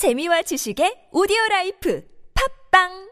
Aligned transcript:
재미와 0.00 0.40
지식의 0.40 1.08
오디오 1.12 1.36
라이프 1.50 2.02
팟빵 2.70 3.10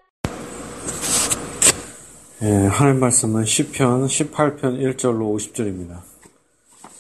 예, 2.41 2.67
하나님 2.67 3.00
말씀은 3.00 3.45
시편 3.45 4.07
18편 4.07 4.96
1절로 4.96 5.36
50절입니다. 5.36 6.00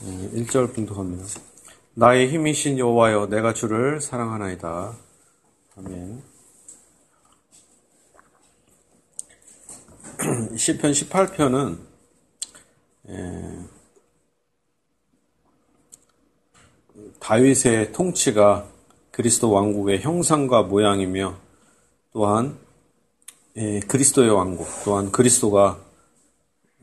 예, 0.04 0.42
1절 0.42 0.74
봉독합니다. 0.74 1.24
나의 1.94 2.28
힘이신 2.28 2.78
여호와여 2.78 3.28
내가 3.30 3.54
주를 3.54 4.02
사랑하나이다. 4.02 4.94
아멘. 5.78 6.22
시편 10.58 10.92
18편은 10.92 11.78
예, 13.08 13.58
다윗의 17.20 17.92
통치가 17.92 18.76
그리스도 19.18 19.50
왕국의 19.50 20.00
형상과 20.00 20.62
모양이며 20.62 21.34
또한 22.12 22.56
예, 23.56 23.80
그리스도의 23.80 24.30
왕국 24.30 24.68
또한 24.84 25.10
그리스도가 25.10 25.80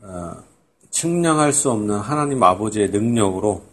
어, 0.02 0.36
측량할 0.90 1.54
수 1.54 1.70
없는 1.70 1.98
하나님 1.98 2.42
아버지의 2.42 2.90
능력으로 2.90 3.64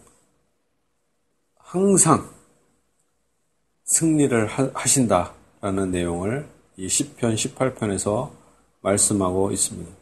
항상 1.58 2.30
승리를 3.84 4.46
하신다라는 4.46 5.90
내용을 5.90 6.48
이 6.78 6.86
10편 6.86 7.34
18편에서 7.34 8.30
말씀하고 8.80 9.52
있습니다. 9.52 9.92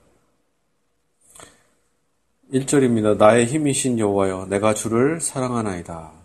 1절입니다. 2.53 3.17
나의 3.17 3.47
힘이신 3.47 3.99
여호와여 3.99 4.47
내가 4.49 4.73
주를 4.73 5.21
사랑하나이다. 5.21 6.22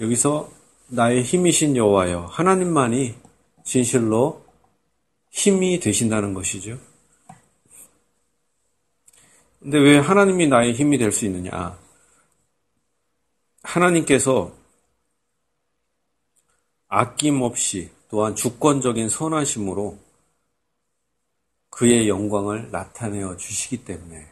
여기서 0.00 0.50
나의 0.88 1.22
힘이신 1.22 1.76
여호와여 1.76 2.26
하나님만이 2.26 3.14
진실로 3.64 4.44
힘이 5.30 5.80
되신다는 5.80 6.34
것이죠. 6.34 6.78
근데 9.60 9.78
왜 9.78 9.98
하나님이 9.98 10.46
나의 10.46 10.72
힘이 10.72 10.98
될 10.98 11.10
수 11.10 11.26
있느냐? 11.26 11.78
하나님께서 13.62 14.56
아낌없이 16.86 17.90
또한 18.08 18.34
주권적인 18.34 19.10
선하심으로 19.10 19.98
그의 21.70 22.08
영광을 22.08 22.70
나타내어 22.70 23.36
주시기 23.36 23.84
때문에 23.84 24.26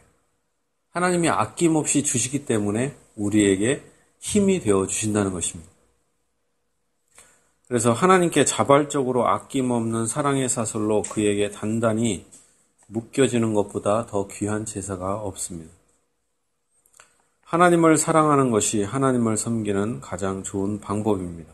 하나님이 0.89 1.29
아낌없이 1.29 2.03
주시기 2.03 2.45
때문에 2.45 2.95
우리에게 3.15 3.83
힘이 4.19 4.59
되어 4.59 4.87
주신다는 4.87 5.31
것입니다. 5.31 5.69
그래서 7.67 7.91
하나님께 7.91 8.45
자발적으로 8.45 9.27
아낌없는 9.27 10.07
사랑의 10.07 10.47
사슬로 10.47 11.01
그에게 11.03 11.51
단단히 11.51 12.25
묶여지는 12.87 13.53
것보다 13.53 14.05
더 14.05 14.27
귀한 14.27 14.65
제사가 14.65 15.15
없습니다. 15.15 15.71
하나님을 17.41 17.97
사랑하는 17.97 18.51
것이 18.51 18.83
하나님을 18.83 19.37
섬기는 19.37 20.01
가장 20.01 20.43
좋은 20.43 20.79
방법입니다. 20.79 21.51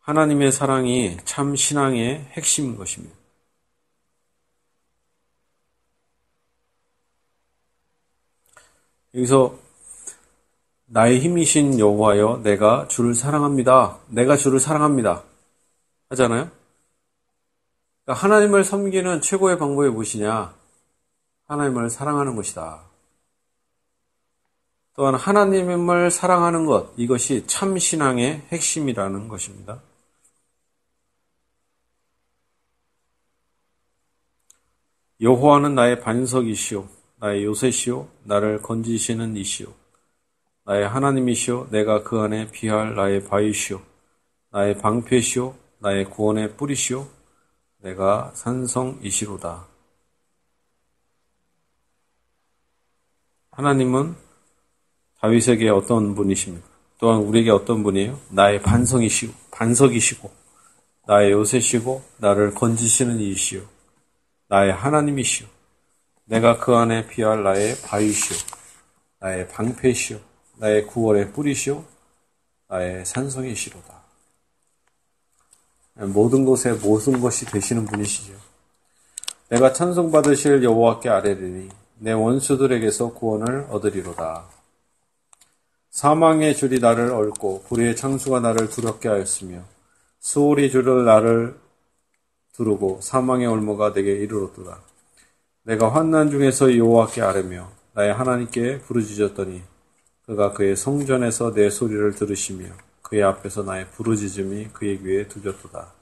하나님의 0.00 0.50
사랑이 0.50 1.16
참 1.24 1.54
신앙의 1.54 2.26
핵심인 2.32 2.76
것입니다. 2.76 3.14
여기서 9.14 9.58
나의 10.94 11.20
힘이신 11.20 11.78
여호와여 11.78 12.42
내가 12.42 12.86
주를 12.86 13.14
사랑합니다. 13.14 13.96
내가 14.08 14.36
주를 14.36 14.60
사랑합니다. 14.60 15.22
하잖아요. 16.10 16.50
그러니까 18.04 18.22
하나님을 18.22 18.62
섬기는 18.62 19.22
최고의 19.22 19.58
방법이 19.58 19.88
무엇이냐? 19.88 20.54
하나님을 21.46 21.88
사랑하는 21.88 22.36
것이다. 22.36 22.82
또한 24.94 25.14
하나님을 25.14 26.10
사랑하는 26.10 26.66
것 26.66 26.92
이것이 26.98 27.46
참 27.46 27.78
신앙의 27.78 28.42
핵심이라는 28.52 29.28
것입니다. 29.28 29.80
여호와는 35.22 35.74
나의 35.74 36.00
반석이시오 36.00 36.86
나의 37.16 37.44
요새시오 37.44 38.08
나를 38.24 38.60
건지시는 38.60 39.36
이시오 39.38 39.81
나의 40.72 40.88
하나님이시오. 40.88 41.68
내가 41.70 42.02
그 42.02 42.18
안에 42.18 42.50
비할 42.50 42.94
나의 42.94 43.24
바위시오. 43.26 43.82
나의 44.52 44.78
방패시오. 44.78 45.54
나의 45.80 46.06
구원의 46.06 46.56
뿌리시오. 46.56 47.06
내가 47.82 48.30
산성이시로다. 48.34 49.66
하나님은 53.50 54.16
다윗에게 55.20 55.68
어떤 55.68 56.14
분이십니까? 56.14 56.66
또한 56.98 57.20
우리에게 57.20 57.50
어떤 57.50 57.82
분이에요? 57.82 58.18
나의 58.30 58.62
반성이시고 58.62 59.34
반석이시고 59.50 60.32
나의 61.06 61.32
요새시고 61.32 62.02
나를 62.16 62.54
건지시는 62.54 63.20
이시오. 63.20 63.60
나의 64.48 64.72
하나님이시오. 64.72 65.46
내가 66.24 66.56
그 66.56 66.74
안에 66.74 67.08
비할 67.08 67.42
나의 67.42 67.76
바위시오. 67.82 68.38
나의 69.20 69.48
방패시오 69.48 70.31
나의 70.62 70.86
구원의 70.86 71.32
뿌리시오 71.32 71.84
나의 72.68 73.04
산성이시로다. 73.04 74.00
모든 76.14 76.44
것에 76.44 76.74
모든 76.74 77.20
것이 77.20 77.46
되시는 77.46 77.84
분이시죠. 77.84 78.32
내가 79.48 79.72
찬송받으실 79.72 80.62
여호와께 80.62 81.08
아뢰리니 81.08 81.68
내 81.98 82.12
원수들에게서 82.12 83.12
구원을 83.14 83.66
얻으리로다. 83.70 84.44
사망의 85.90 86.54
줄이 86.54 86.78
나를 86.78 87.10
얽고 87.10 87.64
불의의 87.64 87.96
창수가 87.96 88.38
나를 88.38 88.70
두렵게 88.70 89.08
하였으며 89.08 89.64
수월이 90.20 90.70
줄을 90.70 91.04
나를 91.04 91.58
두르고 92.52 93.00
사망의 93.02 93.48
올무가 93.48 93.92
내게 93.92 94.12
이르렀도다. 94.12 94.78
내가 95.64 95.92
환난 95.92 96.30
중에서 96.30 96.76
여호와께 96.76 97.20
아뢰며 97.20 97.68
나의 97.94 98.14
하나님께 98.14 98.78
부르짖었더니 98.78 99.71
그가 100.26 100.52
그의 100.52 100.76
성전에서 100.76 101.52
내 101.52 101.68
소리를 101.70 102.14
들으시며 102.14 102.66
그의 103.02 103.22
앞에서 103.22 103.62
나의 103.62 103.90
부르짖음이 103.90 104.68
그의 104.72 104.98
귀에 105.02 105.28
들렸도다. 105.28 105.92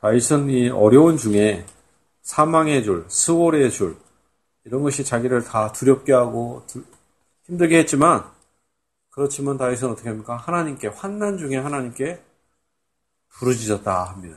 다윗은 0.00 0.50
이 0.50 0.68
어려운 0.68 1.16
중에 1.16 1.64
사망의 2.22 2.84
줄, 2.84 3.04
스월의 3.08 3.70
줄 3.70 3.96
이런 4.64 4.82
것이 4.82 5.04
자기를 5.04 5.44
다 5.44 5.72
두렵게 5.72 6.12
하고 6.12 6.66
힘들게 7.44 7.78
했지만 7.78 8.24
그렇지만 9.10 9.56
다윗은 9.56 9.90
어떻게 9.90 10.08
합니까? 10.08 10.36
하나님께 10.36 10.88
환난 10.88 11.38
중에 11.38 11.56
하나님께 11.56 12.20
부르짖었다 13.28 14.04
합니다. 14.04 14.36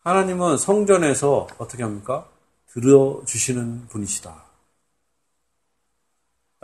하나님은 0.00 0.58
성전에서 0.58 1.48
어떻게 1.58 1.82
합니까? 1.82 2.28
들어주시는 2.68 3.88
분이시다. 3.88 4.43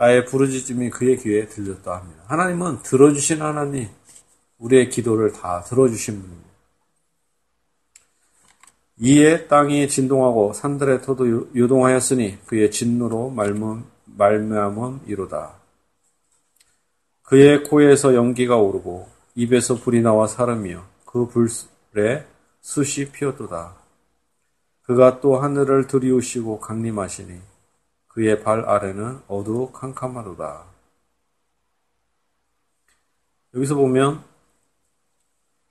나의 0.01 0.25
부르짖음이 0.25 0.89
그의 0.89 1.17
귀에 1.17 1.47
들렸다 1.47 1.95
합니다. 1.95 2.23
하나님은 2.25 2.81
들어주신 2.81 3.39
하나님, 3.39 3.87
우리의 4.57 4.89
기도를 4.89 5.31
다 5.31 5.61
들어주신 5.61 6.19
분입니다. 6.19 6.49
이에 8.97 9.47
땅이 9.47 9.87
진동하고 9.87 10.53
산들의 10.53 11.03
터도 11.03 11.55
요동하였으니 11.55 12.39
그의 12.47 12.71
진노로 12.71 13.29
말미암은 14.05 15.01
이로다. 15.05 15.53
그의 17.21 17.63
코에서 17.65 18.15
연기가 18.15 18.57
오르고 18.57 19.07
입에서 19.35 19.75
불이 19.75 20.01
나와 20.01 20.25
사르며 20.25 20.83
그 21.05 21.27
불에 21.27 22.25
숯이 22.61 23.11
피었도다. 23.11 23.75
그가 24.81 25.19
또 25.19 25.37
하늘을 25.37 25.85
들이우시고 25.85 26.59
강림하시니 26.59 27.50
그의 28.13 28.43
발 28.43 28.67
아래는 28.67 29.21
어두컴컴하도다. 29.27 30.65
여기서 33.55 33.75
보면 33.75 34.23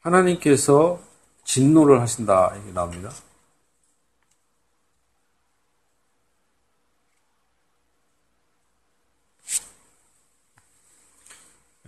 하나님께서 0.01 1.03
진노를 1.45 2.01
하신다 2.01 2.57
이게 2.57 2.73
나옵니다. 2.73 3.11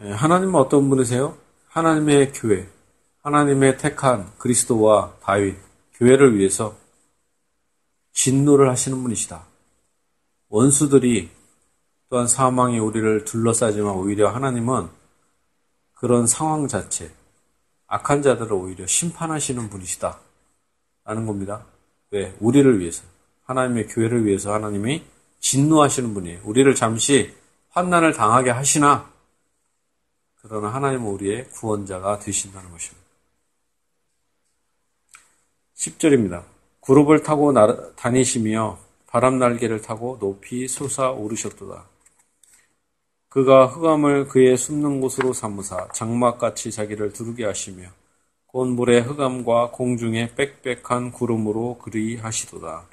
예, 0.01 0.11
하나님은 0.11 0.55
어떤 0.57 0.91
분이세요? 0.91 1.39
하나님의 1.69 2.33
교회, 2.33 2.69
하나님의 3.23 3.79
택한 3.79 4.31
그리스도와 4.37 5.15
다윗, 5.23 5.57
교회를 5.95 6.37
위해서 6.37 6.77
진노를 8.13 8.69
하시는 8.69 9.03
분이시다. 9.03 9.52
원수들이 10.53 11.31
또한 12.11 12.27
사망이 12.27 12.79
우리를 12.79 13.25
둘러싸지만 13.25 13.95
오히려 13.95 14.29
하나님은 14.29 14.87
그런 15.95 16.27
상황 16.27 16.69
자체, 16.69 17.11
악한 17.87 18.21
자들을 18.21 18.53
오히려 18.53 18.87
심판하시는 18.87 19.71
분이시다. 19.71 20.19
라는 21.05 21.27
겁니다. 21.27 21.65
왜? 22.11 22.37
우리를 22.39 22.81
위해서. 22.81 23.03
하나님의 23.45 23.89
교회를 23.89 24.27
위해서 24.27 24.53
하나님이 24.53 25.03
진노하시는 25.41 26.13
분이에요. 26.13 26.41
우리를 26.45 26.75
잠시 26.75 27.35
환난을 27.71 28.13
당하게 28.13 28.51
하시나, 28.51 29.11
그러나 30.43 30.69
하나님은 30.69 31.07
우리의 31.07 31.49
구원자가 31.49 32.19
되신다는 32.19 32.71
것입니다. 32.71 33.07
10절입니다. 35.77 36.45
그룹을 36.83 37.23
타고 37.23 37.55
다니시며 37.97 38.92
바람 39.13 39.39
날개를 39.39 39.83
타고 39.83 40.17
높이 40.19 40.67
솟아 40.67 41.11
오르셨도다. 41.11 41.85
그가 43.29 43.67
흑암을 43.67 44.29
그의 44.29 44.57
숨는 44.57 45.03
곳으로 45.03 45.35
삼으사 45.35 45.89
장막같이 45.93 46.73
자기를 46.73 47.13
두르게 47.13 47.45
하시며 47.45 47.91
곤물의 48.47 49.03
흑암과 49.03 49.73
공중의 49.73 50.35
빽빽한 50.35 51.13
구름으로 51.13 51.77
그리 51.77 52.17
하시도다. 52.17 52.87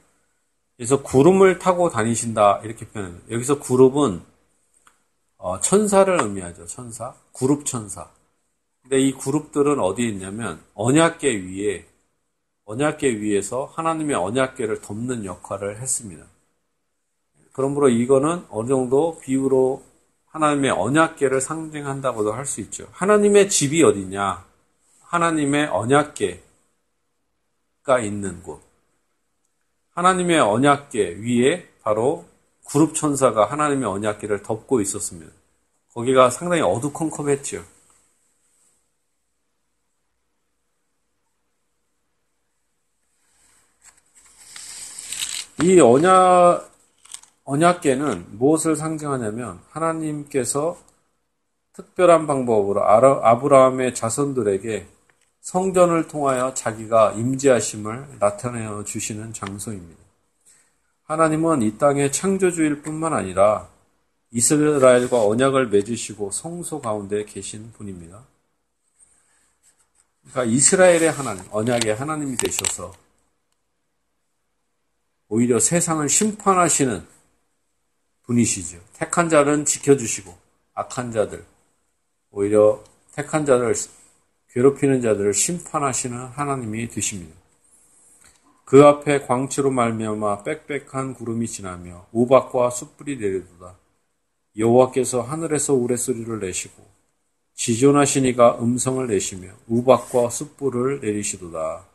그래서 0.75 1.01
구름을 1.01 1.57
타고 1.57 1.89
다니신다 1.89 2.63
이렇게 2.65 2.85
표현합니다. 2.85 3.31
여기서 3.31 3.59
구름은 3.59 4.21
어, 5.37 5.61
천사를 5.61 6.21
의미하죠. 6.21 6.65
천사, 6.65 7.15
구룹 7.31 7.65
천사. 7.65 8.09
근데 8.81 8.99
이 8.99 9.13
그룹들은 9.13 9.79
어디에 9.79 10.09
있냐면 10.09 10.61
언약계 10.73 11.33
위에 11.33 11.85
언약계 12.69 13.19
위에서 13.21 13.65
하나님의 13.73 14.15
언약계를 14.15 14.81
덮는 14.81 15.25
역할을 15.25 15.79
했습니다. 15.79 16.23
그러므로 17.51 17.89
이거는 17.89 18.45
어느 18.51 18.67
정도 18.67 19.19
비유로 19.21 19.83
하나님의 20.27 20.69
언약계를 20.69 21.41
상징한다고도 21.41 22.31
할 22.31 22.45
수 22.45 22.61
있죠. 22.61 22.87
하나님의 22.91 23.49
집이 23.49 23.81
어디냐? 23.83 24.45
하나님의 25.01 25.65
언약계가 25.69 26.39
있는 28.03 28.43
곳. 28.43 28.61
하나님의 29.95 30.39
언약계 30.39 31.15
위에 31.21 31.67
바로 31.81 32.25
그룹 32.69 32.93
천사가 32.93 33.45
하나님의 33.45 33.89
언약계를 33.89 34.43
덮고 34.43 34.79
있었습니다. 34.81 35.31
거기가 35.95 36.29
상당히 36.29 36.61
어두컴컴했죠. 36.61 37.65
이 45.61 45.77
언약, 45.79 46.71
언약계는 47.43 48.37
무엇을 48.37 48.77
상징하냐면 48.77 49.59
하나님께서 49.69 50.77
특별한 51.73 52.27
방법으로 52.27 52.83
아브라함의 52.85 53.93
자손들에게 53.93 54.87
성전을 55.41 56.07
통하여 56.07 56.53
자기가 56.53 57.11
임재하심을 57.13 58.19
나타내어 58.19 58.85
주시는 58.85 59.33
장소입니다. 59.33 59.99
하나님은 61.03 61.61
이 61.63 61.77
땅의 61.77 62.11
창조주일 62.11 62.81
뿐만 62.81 63.13
아니라 63.13 63.67
이스라엘과 64.31 65.25
언약을 65.25 65.67
맺으시고 65.69 66.31
성소 66.31 66.81
가운데 66.81 67.25
계신 67.25 67.73
분입니다. 67.73 68.23
그러니까 70.31 70.53
이스라엘의 70.53 71.11
하나님, 71.11 71.43
언약의 71.51 71.95
하나님이 71.95 72.37
되셔서 72.37 72.93
오히려 75.29 75.59
세상을 75.59 76.07
심판하시는 76.09 77.05
분이시죠. 78.23 78.79
택한 78.93 79.29
자는 79.29 79.63
지켜주시고 79.63 80.35
악한 80.73 81.11
자들, 81.11 81.45
오히려 82.31 82.83
택한 83.13 83.45
자들, 83.45 83.73
괴롭히는 84.49 85.01
자들을 85.01 85.33
심판하시는 85.33 86.17
하나님이 86.17 86.89
되십니다. 86.89 87.35
그 88.65 88.83
앞에 88.85 89.25
광치로 89.25 89.71
말미암아 89.71 90.43
빽빽한 90.43 91.13
구름이 91.15 91.47
지나며 91.47 92.05
우박과 92.11 92.69
숯불이 92.69 93.17
내리도다. 93.17 93.75
여호와께서 94.57 95.21
하늘에서 95.21 95.73
우레소리를 95.73 96.39
내시고 96.39 96.83
지존하시니가 97.53 98.59
음성을 98.61 99.05
내시며 99.07 99.49
우박과 99.67 100.29
숯불을 100.29 101.01
내리시도다. 101.01 101.88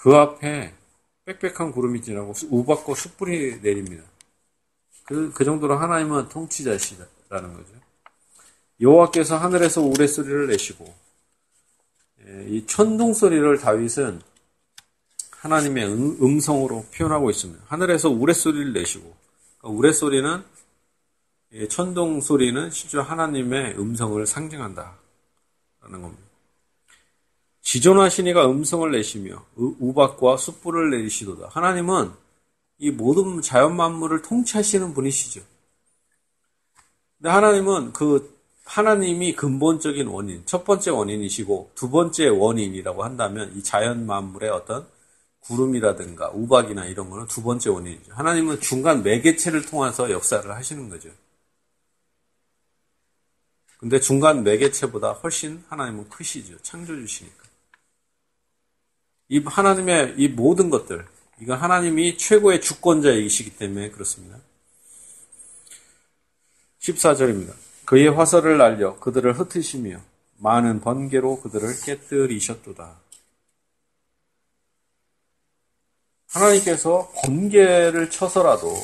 그 0.00 0.14
앞에 0.14 0.72
빽빽한 1.24 1.72
구름이 1.72 2.02
지나고 2.02 2.32
우박과 2.50 2.94
숯불이 2.94 3.60
내립니다. 3.62 4.04
그, 5.04 5.32
그 5.32 5.44
정도로 5.44 5.76
하나님은 5.76 6.28
통치자시라는 6.28 7.08
거죠. 7.28 7.72
여호와께서 8.80 9.36
하늘에서 9.36 9.82
우레소리를 9.82 10.46
내시고 10.46 10.94
예, 12.24 12.46
이 12.48 12.64
천둥 12.66 13.12
소리를 13.12 13.58
다윗은 13.58 14.22
하나님의 15.32 15.86
음, 15.86 16.38
성으로 16.38 16.86
표현하고 16.94 17.30
있습니다. 17.30 17.64
하늘에서 17.66 18.08
우레소리를 18.08 18.72
내시고 18.72 19.16
그러니까 19.58 19.78
우레소리는 19.78 20.44
예, 21.54 21.66
천둥 21.66 22.20
소리는 22.20 22.70
실제 22.70 22.98
하나님의 22.98 23.76
음성을 23.76 24.24
상징한다라는 24.24 24.92
겁니다. 25.90 26.27
지존하시니가 27.68 28.50
음성을 28.50 28.90
내시며 28.90 29.44
우박과 29.56 30.38
숯불을 30.38 30.88
내리시도다. 30.88 31.48
하나님은 31.50 32.10
이 32.78 32.90
모든 32.90 33.42
자연 33.42 33.76
만물을 33.76 34.22
통치하시는 34.22 34.94
분이시죠. 34.94 35.42
근데 37.18 37.28
하나님은 37.28 37.92
그 37.92 38.34
하나님이 38.64 39.34
근본적인 39.34 40.06
원인, 40.06 40.42
첫 40.46 40.64
번째 40.64 40.92
원인이시고 40.92 41.72
두 41.74 41.90
번째 41.90 42.28
원인이라고 42.28 43.04
한다면 43.04 43.54
이 43.54 43.62
자연 43.62 44.06
만물의 44.06 44.48
어떤 44.48 44.86
구름이라든가 45.40 46.30
우박이나 46.30 46.86
이런 46.86 47.10
거는 47.10 47.26
두 47.26 47.42
번째 47.42 47.68
원인이죠. 47.68 48.14
하나님은 48.14 48.60
중간 48.60 49.02
매개체를 49.02 49.66
통해서 49.66 50.10
역사를 50.10 50.50
하시는 50.50 50.88
거죠. 50.88 51.10
근데 53.76 54.00
중간 54.00 54.42
매개체보다 54.42 55.12
훨씬 55.12 55.62
하나님은 55.68 56.08
크시죠. 56.08 56.56
창조주시니까. 56.62 57.37
이 59.28 59.40
하나님의 59.44 60.14
이 60.16 60.28
모든 60.28 60.70
것들, 60.70 61.06
이건 61.40 61.58
하나님이 61.58 62.16
최고의 62.16 62.60
주권자이시기 62.60 63.56
때문에 63.56 63.90
그렇습니다. 63.90 64.38
14절입니다. 66.80 67.52
그의 67.84 68.08
화살을 68.08 68.58
날려 68.58 68.98
그들을 68.98 69.38
흩으시며 69.38 70.00
많은 70.38 70.80
번개로 70.80 71.40
그들을 71.40 71.68
깨뜨리셨도다. 71.84 72.96
하나님께서 76.28 77.10
번개를 77.24 78.10
쳐서라도 78.10 78.74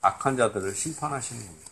악한 0.00 0.36
자들을 0.36 0.74
심판하시는 0.74 1.44
겁니다. 1.44 1.70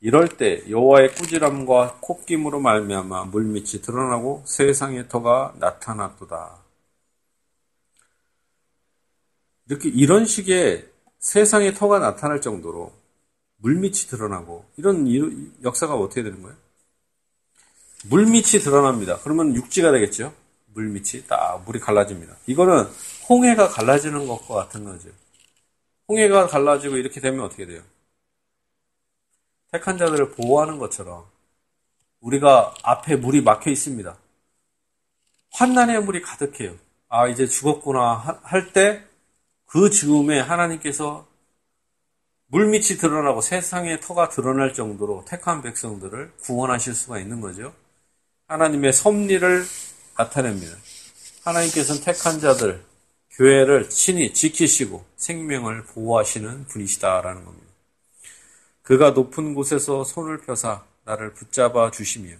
이럴 0.00 0.28
때 0.28 0.62
여호와의 0.68 1.14
꾸지람과 1.14 1.98
콧김으로 2.00 2.60
말미암아 2.60 3.26
물밑이 3.26 3.82
드러나고 3.82 4.42
세상의 4.46 5.08
터가 5.08 5.54
나타났도다. 5.58 6.63
이렇게 9.68 9.88
이런 9.88 10.26
식의 10.26 10.88
세상의 11.18 11.74
터가 11.74 11.98
나타날 11.98 12.40
정도로 12.40 12.92
물밑이 13.58 14.08
드러나고 14.10 14.64
이런 14.76 15.06
역사가 15.62 15.94
어떻게 15.94 16.22
되는 16.22 16.42
거예요? 16.42 16.56
물밑이 18.10 18.62
드러납니다. 18.62 19.18
그러면 19.22 19.54
육지가 19.54 19.90
되겠죠? 19.92 20.34
물밑이 20.74 21.26
딱 21.26 21.62
물이 21.64 21.80
갈라집니다. 21.80 22.36
이거는 22.46 22.84
홍해가 23.28 23.68
갈라지는 23.68 24.26
것과 24.26 24.54
같은 24.54 24.84
거죠. 24.84 25.08
홍해가 26.08 26.48
갈라지고 26.48 26.96
이렇게 26.98 27.20
되면 27.20 27.40
어떻게 27.44 27.64
돼요? 27.66 27.82
택한 29.72 29.98
자들을 29.98 30.32
보호하는 30.32 30.78
것처럼 30.78 31.24
우리가 32.20 32.74
앞에 32.82 33.16
물이 33.16 33.42
막혀 33.42 33.70
있습니다. 33.70 34.16
환난의 35.52 36.02
물이 36.02 36.20
가득해요. 36.22 36.74
아, 37.08 37.28
이제 37.28 37.46
죽었구나 37.46 38.40
할 38.42 38.72
때 38.72 39.04
그 39.74 39.90
즈음에 39.90 40.38
하나님께서 40.38 41.26
물밑이 42.46 42.96
드러나고 42.96 43.40
세상의 43.40 44.00
터가 44.00 44.28
드러날 44.28 44.72
정도로 44.72 45.24
택한 45.26 45.62
백성들을 45.62 46.34
구원하실 46.42 46.94
수가 46.94 47.18
있는 47.18 47.40
거죠. 47.40 47.74
하나님의 48.46 48.92
섭리를 48.92 49.64
나타냅니다. 50.16 50.76
하나님께서는 51.42 52.02
택한 52.02 52.38
자들, 52.38 52.84
교회를 53.32 53.90
친히 53.90 54.32
지키시고 54.32 55.04
생명을 55.16 55.82
보호하시는 55.86 56.66
분이시다라는 56.68 57.44
겁니다. 57.44 57.66
그가 58.82 59.10
높은 59.10 59.54
곳에서 59.54 60.04
손을 60.04 60.38
펴사 60.42 60.84
나를 61.04 61.34
붙잡아 61.34 61.90
주시며 61.90 62.36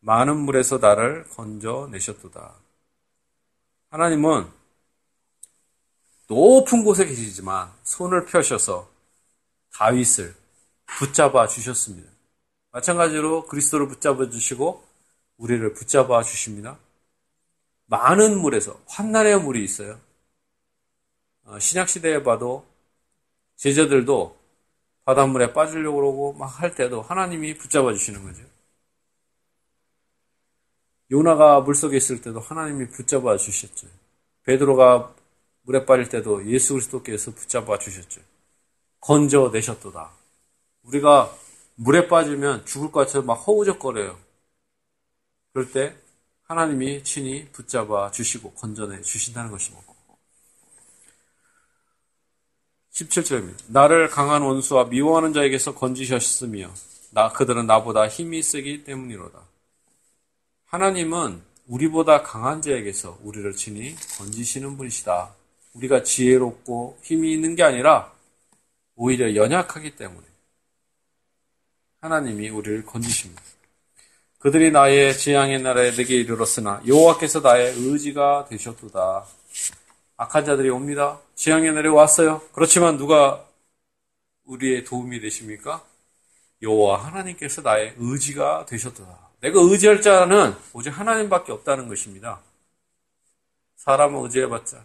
많은 0.00 0.36
물에서 0.36 0.78
나를 0.78 1.28
건져내셨도다. 1.28 2.54
하나님은 3.90 4.63
높은 6.28 6.84
곳에 6.84 7.04
계시지만 7.06 7.72
손을 7.82 8.26
펴셔서 8.26 8.88
다윗을 9.74 10.34
붙잡아 10.86 11.46
주셨습니다. 11.48 12.10
마찬가지로 12.72 13.46
그리스도를 13.46 13.88
붙잡아 13.88 14.30
주시고 14.30 14.84
우리를 15.38 15.72
붙잡아 15.74 16.22
주십니다. 16.22 16.78
많은 17.86 18.38
물에서 18.40 18.80
환난의 18.86 19.40
물이 19.40 19.64
있어요. 19.64 19.98
어, 21.44 21.58
신약 21.58 21.88
시대에 21.88 22.22
봐도 22.22 22.66
제자들도 23.56 24.36
바닷물에 25.04 25.52
빠지려고 25.52 25.96
그러고 25.98 26.32
막 26.34 26.46
할 26.60 26.74
때도 26.74 27.02
하나님이 27.02 27.56
붙잡아 27.58 27.92
주시는 27.92 28.24
거죠. 28.24 28.44
요나가 31.10 31.60
물속에 31.60 31.96
있을 31.96 32.20
때도 32.20 32.40
하나님이 32.40 32.88
붙잡아 32.88 33.36
주셨죠. 33.36 33.86
베드로가 34.44 35.14
물에 35.64 35.84
빠질 35.84 36.08
때도 36.08 36.46
예수 36.46 36.74
그리스도께서 36.74 37.32
붙잡아 37.32 37.78
주셨죠. 37.78 38.20
건져내셨도다. 39.00 40.10
우리가 40.84 41.34
물에 41.76 42.08
빠지면 42.08 42.64
죽을 42.64 42.92
것 42.92 43.00
같아서 43.00 43.22
막 43.22 43.34
허우적거려요. 43.34 44.18
그럴 45.52 45.70
때 45.70 45.96
하나님이 46.44 47.02
친히 47.04 47.48
붙잡아 47.52 48.10
주시고 48.10 48.52
건져내 48.52 49.02
주신다는 49.02 49.50
것입니다. 49.50 49.84
17절입니다. 52.92 53.56
나를 53.68 54.08
강한 54.08 54.42
원수와 54.42 54.84
미워하는 54.84 55.32
자에게서 55.32 55.74
건지셨으며 55.74 56.70
나 57.10 57.32
그들은 57.32 57.66
나보다 57.66 58.06
힘이 58.08 58.42
세기 58.42 58.84
때문이로다. 58.84 59.40
하나님은 60.66 61.42
우리보다 61.66 62.22
강한 62.22 62.60
자에게서 62.62 63.18
우리를 63.22 63.52
친히 63.54 63.96
건지시는 64.18 64.76
분이시다. 64.76 65.34
우리가 65.74 66.02
지혜롭고 66.02 66.98
힘이 67.02 67.32
있는 67.32 67.54
게 67.54 67.62
아니라 67.62 68.12
오히려 68.96 69.34
연약하기 69.34 69.96
때문에 69.96 70.26
하나님이 72.00 72.50
우리를 72.50 72.84
건지십니다. 72.84 73.42
그들이 74.38 74.70
나의 74.70 75.16
재앙의 75.16 75.62
나라에 75.62 75.92
내게 75.92 76.16
이르렀으나 76.16 76.82
여호와께서 76.86 77.40
나의 77.40 77.72
의지가 77.76 78.46
되셨도다. 78.50 79.24
악한 80.16 80.44
자들이 80.44 80.68
옵니다. 80.68 81.18
재앙의 81.34 81.72
날에 81.72 81.88
왔어요. 81.88 82.42
그렇지만 82.52 82.98
누가 82.98 83.44
우리의 84.44 84.84
도움이 84.84 85.20
되십니까? 85.20 85.82
여호와 86.62 87.06
하나님께서 87.06 87.62
나의 87.62 87.94
의지가 87.96 88.66
되셨도다. 88.66 89.30
내가 89.40 89.60
의지할 89.60 90.02
자는 90.02 90.54
오직 90.72 90.90
하나님밖에 90.90 91.50
없다는 91.52 91.88
것입니다. 91.88 92.40
사람을 93.76 94.22
의지해봤자 94.24 94.84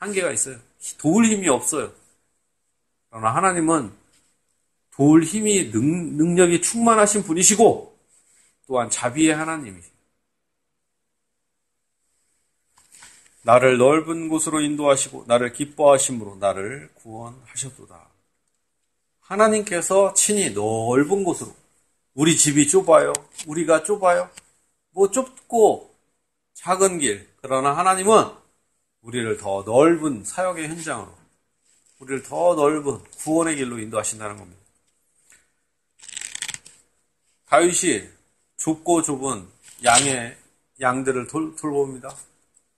한계가 0.00 0.32
있어요. 0.32 0.58
도울 0.98 1.26
힘이 1.26 1.48
없어요. 1.48 1.92
그러나 3.10 3.34
하나님은 3.34 3.92
도울 4.92 5.22
힘이 5.22 5.70
능, 5.70 6.16
능력이 6.16 6.62
충만하신 6.62 7.22
분이시고 7.22 7.96
또한 8.66 8.90
자비의 8.90 9.34
하나님이시고 9.34 10.00
나를 13.42 13.78
넓은 13.78 14.28
곳으로 14.28 14.60
인도하시고 14.60 15.24
나를 15.26 15.52
기뻐하심으로 15.52 16.36
나를 16.36 16.90
구원하셨도다. 16.94 18.08
하나님께서 19.20 20.12
친히 20.14 20.50
넓은 20.50 21.24
곳으로 21.24 21.54
우리 22.14 22.36
집이 22.36 22.68
좁아요. 22.68 23.12
우리가 23.46 23.82
좁아요. 23.82 24.28
뭐 24.90 25.10
좁고 25.10 25.94
작은 26.54 26.98
길. 26.98 27.28
그러나 27.40 27.76
하나님은 27.76 28.39
우리를 29.02 29.38
더 29.38 29.62
넓은 29.64 30.24
사역의 30.24 30.68
현장으로 30.68 31.12
우리를 32.00 32.22
더 32.22 32.54
넓은 32.54 33.02
구원의 33.18 33.56
길로 33.56 33.78
인도하신다는 33.78 34.36
겁니다. 34.36 34.60
다윗이 37.46 38.08
좁고 38.56 39.02
좁은 39.02 39.46
양의 39.84 40.36
양들을 40.80 41.26
돌, 41.26 41.56
돌봅니다. 41.56 42.14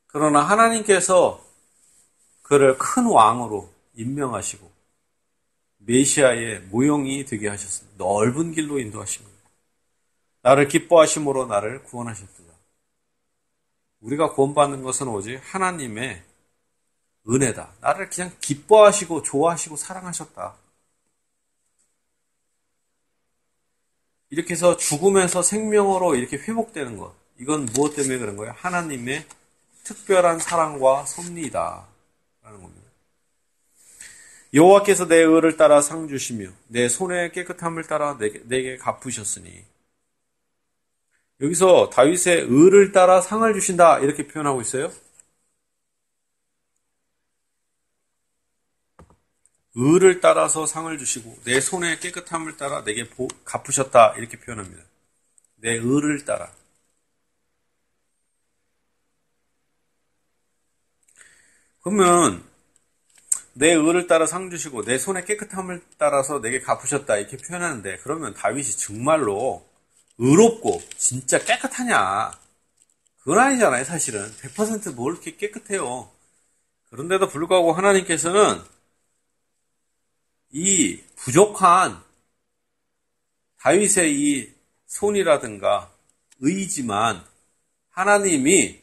그러나 0.06 0.40
하나님께서 0.40 1.44
그를 2.42 2.76
큰 2.78 3.06
왕으로 3.06 3.72
임명하시고 3.94 4.70
메시아의 5.78 6.60
모형이 6.70 7.24
되게 7.24 7.48
하셨습니다. 7.48 8.04
넓은 8.04 8.52
길로 8.52 8.78
인도하십니다. 8.78 9.32
나를 10.42 10.68
기뻐하심으로 10.68 11.46
나를 11.46 11.82
구원하셨다. 11.84 12.41
우리가 14.02 14.32
구원받는 14.32 14.82
것은 14.82 15.08
오직 15.08 15.40
하나님의 15.42 16.22
은혜다. 17.28 17.72
나를 17.80 18.10
그냥 18.10 18.32
기뻐하시고 18.40 19.22
좋아하시고 19.22 19.76
사랑하셨다. 19.76 20.54
이렇게 24.30 24.54
해서 24.54 24.76
죽으면서 24.76 25.42
생명으로 25.42 26.14
이렇게 26.14 26.36
회복되는 26.36 26.96
것. 26.96 27.14
이건 27.38 27.66
무엇 27.66 27.94
때문에 27.94 28.18
그런 28.18 28.36
거예요? 28.36 28.54
하나님의 28.56 29.26
특별한 29.84 30.38
사랑과 30.40 31.04
섭리이다. 31.04 31.86
라는 32.42 32.62
겁니다. 32.62 32.82
여호와께서 34.54 35.06
내 35.06 35.16
의를 35.16 35.56
따라 35.56 35.80
상 35.80 36.08
주시며 36.08 36.50
내 36.68 36.88
손의 36.88 37.32
깨끗함을 37.32 37.84
따라 37.84 38.18
내게, 38.18 38.42
내게 38.44 38.76
갚으셨으니 38.76 39.64
여기서 41.42 41.90
다윗의 41.90 42.46
의를 42.48 42.92
따라 42.92 43.20
상을 43.20 43.52
주신다 43.52 43.98
이렇게 43.98 44.26
표현하고 44.28 44.60
있어요. 44.62 44.92
의를 49.74 50.20
따라서 50.20 50.66
상을 50.66 50.96
주시고 50.96 51.40
내 51.44 51.60
손의 51.60 51.98
깨끗함을 52.00 52.56
따라 52.56 52.84
내게 52.84 53.08
갚으셨다 53.44 54.14
이렇게 54.18 54.38
표현합니다. 54.38 54.82
내 55.56 55.72
의를 55.72 56.24
따라 56.24 56.52
그러면 61.82 62.44
내 63.54 63.72
의를 63.72 64.06
따라 64.06 64.26
상 64.26 64.50
주시고 64.50 64.84
내 64.84 64.98
손의 64.98 65.24
깨끗함을 65.24 65.82
따라서 65.98 66.40
내게 66.40 66.60
갚으셨다 66.60 67.16
이렇게 67.16 67.36
표현하는데 67.36 67.98
그러면 67.98 68.34
다윗이 68.34 68.72
정말로 68.76 69.71
의롭고 70.18 70.82
진짜 70.96 71.38
깨끗하냐? 71.38 72.32
그건 73.18 73.38
아니잖아요, 73.38 73.84
사실은. 73.84 74.30
100%뭘 74.40 75.14
이렇게 75.14 75.36
깨끗해요. 75.36 76.10
그런데도 76.90 77.28
불구하고 77.28 77.72
하나님께서는 77.72 78.60
이 80.50 81.00
부족한 81.16 82.02
다윗의 83.60 84.20
이 84.20 84.52
손이라든가 84.86 85.90
의지만 86.40 87.24
하나님이 87.90 88.82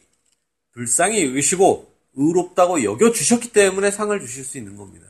불쌍히 0.72 1.26
여기시고 1.26 1.94
의롭다고 2.14 2.82
여겨주셨기 2.82 3.52
때문에 3.52 3.90
상을 3.90 4.18
주실 4.20 4.44
수 4.44 4.58
있는 4.58 4.76
겁니다. 4.76 5.06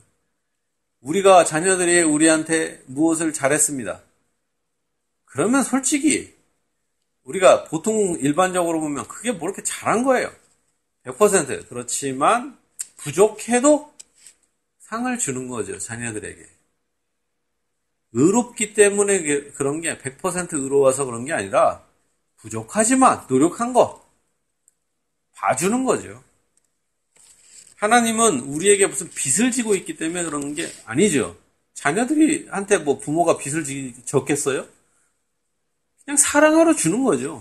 우리가 1.00 1.44
자녀들이 1.44 2.02
우리한테 2.02 2.82
무엇을 2.86 3.32
잘했습니다. 3.32 4.02
그러면 5.30 5.62
솔직히 5.62 6.34
우리가 7.22 7.64
보통 7.64 8.18
일반적으로 8.20 8.80
보면 8.80 9.06
그게 9.06 9.30
뭐 9.30 9.48
이렇게 9.48 9.62
잘한 9.62 10.02
거예요. 10.02 10.30
100% 11.04 11.68
그렇지만 11.68 12.58
부족해도 12.96 13.92
상을 14.80 15.16
주는 15.18 15.48
거죠. 15.48 15.78
자녀들에게. 15.78 16.44
의롭기 18.12 18.74
때문에 18.74 19.22
그런 19.52 19.80
게 19.80 19.98
100% 19.98 20.52
의로워서 20.54 21.04
그런 21.04 21.24
게 21.24 21.32
아니라 21.32 21.84
부족하지만 22.38 23.24
노력한 23.28 23.72
거 23.72 24.04
봐주는 25.34 25.84
거죠. 25.84 26.24
하나님은 27.76 28.40
우리에게 28.40 28.88
무슨 28.88 29.08
빚을 29.10 29.52
지고 29.52 29.76
있기 29.76 29.96
때문에 29.96 30.24
그런 30.24 30.54
게 30.56 30.68
아니죠. 30.86 31.36
자녀들이 31.74 32.48
한테 32.50 32.78
뭐 32.78 32.98
부모가 32.98 33.38
빚을 33.38 33.94
졌겠어요? 34.04 34.79
그냥 36.10 36.16
사랑하러 36.16 36.74
주는 36.74 37.04
거죠. 37.04 37.40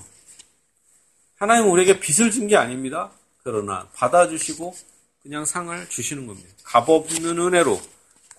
하나님은 1.37 1.71
우리에게 1.71 1.99
빚을 1.99 2.29
준게 2.29 2.55
아닙니다. 2.55 3.09
그러나 3.41 3.89
받아주시고 3.95 4.75
그냥 5.23 5.43
상을 5.43 5.89
주시는 5.89 6.27
겁니다. 6.27 6.49
값없는 6.65 7.39
은혜로, 7.39 7.81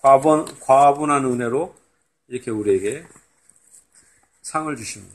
과분, 0.01 0.45
과분한 0.61 1.25
은혜로 1.25 1.75
이렇게 2.29 2.49
우리에게 2.49 3.03
상을 4.41 4.73
주십니다. 4.77 5.13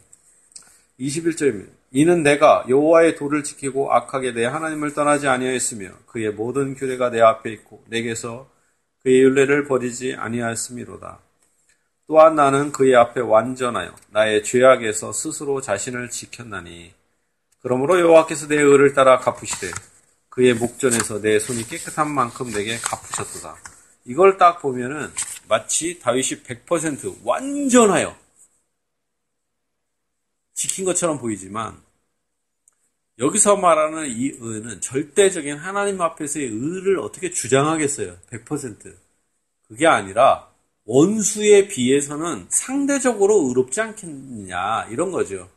21절입니다. 1.00 1.70
이는 1.92 2.22
내가 2.22 2.66
여호와의 2.68 3.16
도를 3.16 3.42
지키고 3.42 3.90
악하게 3.94 4.32
내 4.32 4.44
하나님을 4.44 4.92
떠나지 4.92 5.28
아니하였으며 5.28 5.92
그의 6.08 6.32
모든 6.32 6.74
규례가 6.74 7.08
내 7.08 7.22
앞에 7.22 7.50
있고 7.52 7.82
내게서 7.88 8.50
그의 9.02 9.22
윤례를 9.22 9.64
버리지 9.66 10.14
아니하였음이로다. 10.14 11.25
또한 12.08 12.36
나는 12.36 12.70
그의 12.70 12.94
앞에 12.94 13.20
완전하여 13.20 13.94
나의 14.10 14.44
죄악에서 14.44 15.12
스스로 15.12 15.60
자신을 15.60 16.10
지켰나니 16.10 16.94
그러므로 17.60 17.98
여호와께서 17.98 18.46
내 18.46 18.56
의를 18.56 18.94
따라 18.94 19.18
갚으시되 19.18 19.72
그의 20.28 20.54
목전에서 20.54 21.20
내 21.20 21.38
손이 21.38 21.66
깨끗한 21.66 22.08
만큼 22.10 22.52
내게 22.52 22.76
갚으셨도다. 22.78 23.56
이걸 24.04 24.36
딱 24.36 24.60
보면은 24.60 25.10
마치 25.48 25.98
다윗이 25.98 26.42
100% 26.44 27.24
완전하여 27.24 28.16
지킨 30.54 30.84
것처럼 30.84 31.18
보이지만 31.18 31.76
여기서 33.18 33.56
말하는 33.56 34.08
이 34.08 34.36
의는 34.38 34.80
절대적인 34.80 35.56
하나님 35.56 36.00
앞에서의 36.00 36.46
의를 36.46 36.98
어떻게 37.00 37.30
주장하겠어요? 37.30 38.16
100%. 38.30 38.94
그게 39.66 39.86
아니라 39.86 40.50
원수에 40.86 41.68
비해서는 41.68 42.46
상대적으로 42.48 43.48
의롭지 43.48 43.80
않겠느냐 43.80 44.86
이런 44.90 45.10
거죠. 45.12 45.48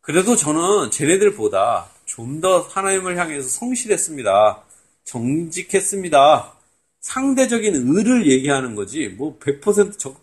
그래도 0.00 0.36
저는 0.36 0.90
쟤네들보다 0.90 1.90
좀 2.04 2.40
더 2.40 2.60
하나님을 2.60 3.16
향해서 3.18 3.48
성실했습니다. 3.48 4.64
정직했습니다. 5.04 6.56
상대적인 7.00 7.74
의를 7.96 8.30
얘기하는 8.30 8.74
거지 8.74 9.08
뭐 9.08 9.38
100% 9.38 9.98
정, 9.98 10.16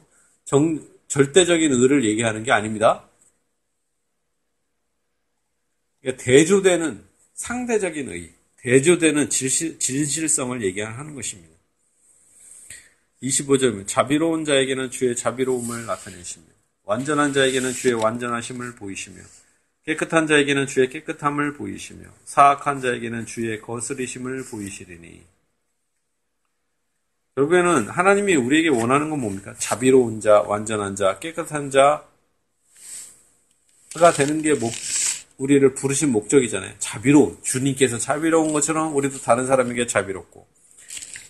정, 0.46 0.80
절대적인 1.08 1.72
의를 1.72 2.06
얘기하는 2.06 2.44
게 2.44 2.52
아닙니다. 2.52 3.08
그러니까 6.02 6.24
대조되는 6.24 7.04
상대적인 7.34 8.10
의, 8.10 8.32
대조되는 8.58 9.30
진실, 9.30 9.80
진실성을 9.80 10.62
얘기하는 10.64 11.16
것입니다. 11.16 11.55
25절은 13.26 13.88
자비로운 13.88 14.46
자에게는 14.46 14.92
주의 14.92 15.16
자비로움을 15.16 15.86
나타내시며 15.88 16.46
완전한 16.84 17.34
자에게는 17.34 17.74
주의 17.74 17.94
완전하심을 17.94 18.76
보이시며 18.76 19.22
깨끗한 19.86 20.28
자에게는 20.28 20.68
주의 20.68 20.90
깨끗함을 20.90 21.54
보이시며 21.54 22.08
사악한 22.26 22.82
자에게는 22.82 23.26
주의 23.26 23.60
거스리심을 23.62 24.46
보이시리니 24.46 25.24
결국에는 27.36 27.90
하나님이 27.90 28.36
우리에게 28.36 28.70
원하는 28.70 29.10
건 29.10 29.20
뭡니까? 29.20 29.54
자비로운 29.58 30.22
자, 30.22 30.42
완전한 30.42 30.96
자, 30.96 31.20
깨끗한 31.20 31.70
자가 31.70 32.08
되는 34.16 34.42
게 34.42 34.54
목, 34.54 34.72
우리를 35.38 35.74
부르신 35.74 36.12
목적이잖아요. 36.14 36.76
자비로운 36.80 37.38
주님께서 37.44 37.98
자비로운 37.98 38.54
것처럼 38.54 38.96
우리도 38.96 39.20
다른 39.20 39.48
사람에게 39.48 39.86
자비롭고 39.86 40.48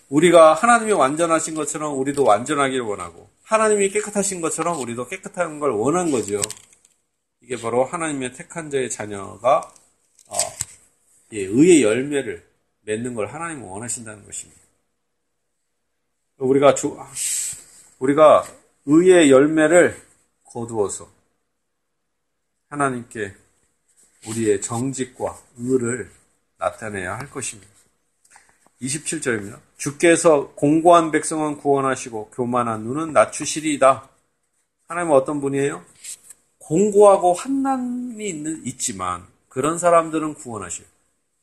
우리가 0.10 0.54
하나님이 0.54 0.92
완전하신 0.92 1.56
것처럼 1.56 1.98
우리도 1.98 2.24
완전하기를 2.24 2.86
원하고 2.86 3.30
하나님이 3.44 3.90
깨끗하신 3.90 4.42
것처럼 4.42 4.80
우리도 4.80 5.08
깨끗한 5.08 5.60
걸 5.60 5.72
원한 5.72 6.12
거죠. 6.12 6.42
이게 7.42 7.60
바로 7.60 7.86
하나님의 7.86 8.34
택한 8.34 8.70
자의 8.70 8.90
자녀가 8.90 9.72
어, 10.28 10.36
예, 11.34 11.42
의의 11.42 11.84
열매를 11.84 12.46
맺는 12.82 13.14
걸 13.14 13.28
하나님은 13.28 13.64
원하신다는 13.64 14.26
것입니다. 14.26 14.62
우리가 16.38 16.76
주, 16.76 16.98
우리가 18.00 18.46
의의 18.86 19.32
열매를 19.32 20.02
거두어서 20.44 21.10
하나님께 22.70 23.34
우리의 24.28 24.62
정직과 24.62 25.40
의를 25.58 26.12
나타내야 26.58 27.18
할 27.18 27.30
것입니다. 27.30 27.75
27절입니다. 28.82 29.60
주께서 29.78 30.52
공고한 30.56 31.12
백성은 31.12 31.58
구원하시고 31.58 32.32
교만한 32.32 32.84
눈은 32.84 33.14
낮추시리이다. 33.14 34.10
하나님은 34.88 35.16
어떤 35.16 35.42
분이에요? 35.42 35.84
공고하고 36.60 37.34
환난이 37.34 38.28
있는, 38.28 38.66
있지만 38.66 39.26
그런 39.50 39.78
사람들은 39.78 40.34
구원하시요. 40.36 40.86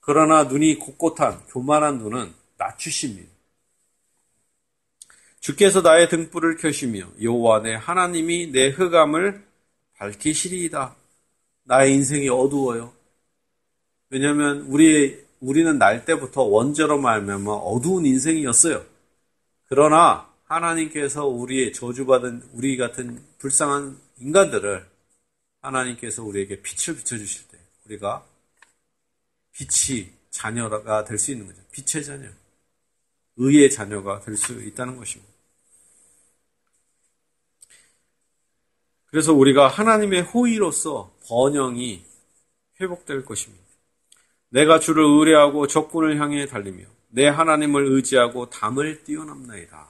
그러나 0.00 0.44
눈이 0.44 0.78
곳곳한 0.78 1.46
교만한 1.48 1.98
눈은 1.98 2.34
낮추십니다. 2.58 3.30
주께서 5.40 5.80
나의 5.80 6.08
등불을 6.08 6.56
켜시며 6.56 7.06
여호와 7.20 7.62
내 7.62 7.74
하나님이 7.74 8.52
내 8.52 8.68
흑암을 8.68 9.44
밝히시리이다. 9.96 10.94
나의 11.64 11.94
인생이 11.94 12.28
어두워요. 12.28 12.92
왜냐하면 14.10 14.66
우리 14.68 15.22
우리는 15.43 15.76
날 15.76 16.05
때부터 16.05 16.43
원죄로 16.43 16.99
말하면 16.99 17.49
어두운 17.49 18.07
인생이었어요. 18.07 18.85
그러나 19.67 20.33
하나님께서 20.45 21.26
우리의 21.26 21.73
저주받은 21.73 22.50
우리 22.52 22.76
같은 22.76 23.21
불쌍한 23.39 23.99
인간들을 24.21 24.87
하나님께서 25.61 26.23
우리에게 26.23 26.63
빛을 26.63 26.97
비춰주실 26.97 27.49
때 27.49 27.59
우리가 27.87 28.25
빛이 29.52 30.11
자녀가 30.31 31.05
될 31.05 31.19
수 31.19 31.33
있는 31.33 31.47
거죠. 31.47 31.61
빛의 31.73 32.05
자녀. 32.05 32.28
의의 33.37 33.71
자녀가 33.71 34.21
될 34.21 34.37
수 34.37 34.52
있다는 34.63 34.97
것입니다. 34.97 35.33
그래서 39.07 39.33
우리가 39.33 39.67
하나님의 39.69 40.23
호의로서 40.23 41.13
번영이 41.26 42.05
회복될 42.81 43.25
것입니다. 43.25 43.72
내가 44.52 44.78
주를 44.78 45.02
의뢰하고 45.02 45.67
적군을 45.67 46.21
향해 46.21 46.45
달리며 46.45 46.84
내 47.08 47.26
하나님을 47.26 47.86
의지하고 47.86 48.50
담을 48.50 49.02
뛰어넘나이다. 49.04 49.86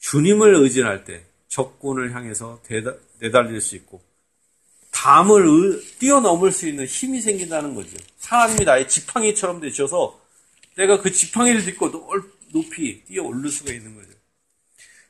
주님을 0.00 0.56
의지할 0.56 1.04
때 1.04 1.24
적군을 1.48 2.12
향해서 2.14 2.60
내달릴 3.20 3.60
수 3.60 3.76
있고 3.76 4.02
담을 4.90 5.80
뛰어넘을 6.00 6.50
수 6.50 6.66
있는 6.66 6.86
힘이 6.86 7.20
생긴다는 7.20 7.76
거죠. 7.76 7.96
하나님이 8.24 8.64
나의 8.64 8.88
지팡이처럼 8.88 9.60
되셔서 9.60 10.20
내가 10.76 11.00
그 11.00 11.12
지팡이를 11.12 11.62
딛고 11.64 11.92
높이 12.52 13.04
뛰어 13.04 13.22
오를 13.22 13.48
수가 13.48 13.72
있는 13.72 13.94
거죠. 13.94 14.08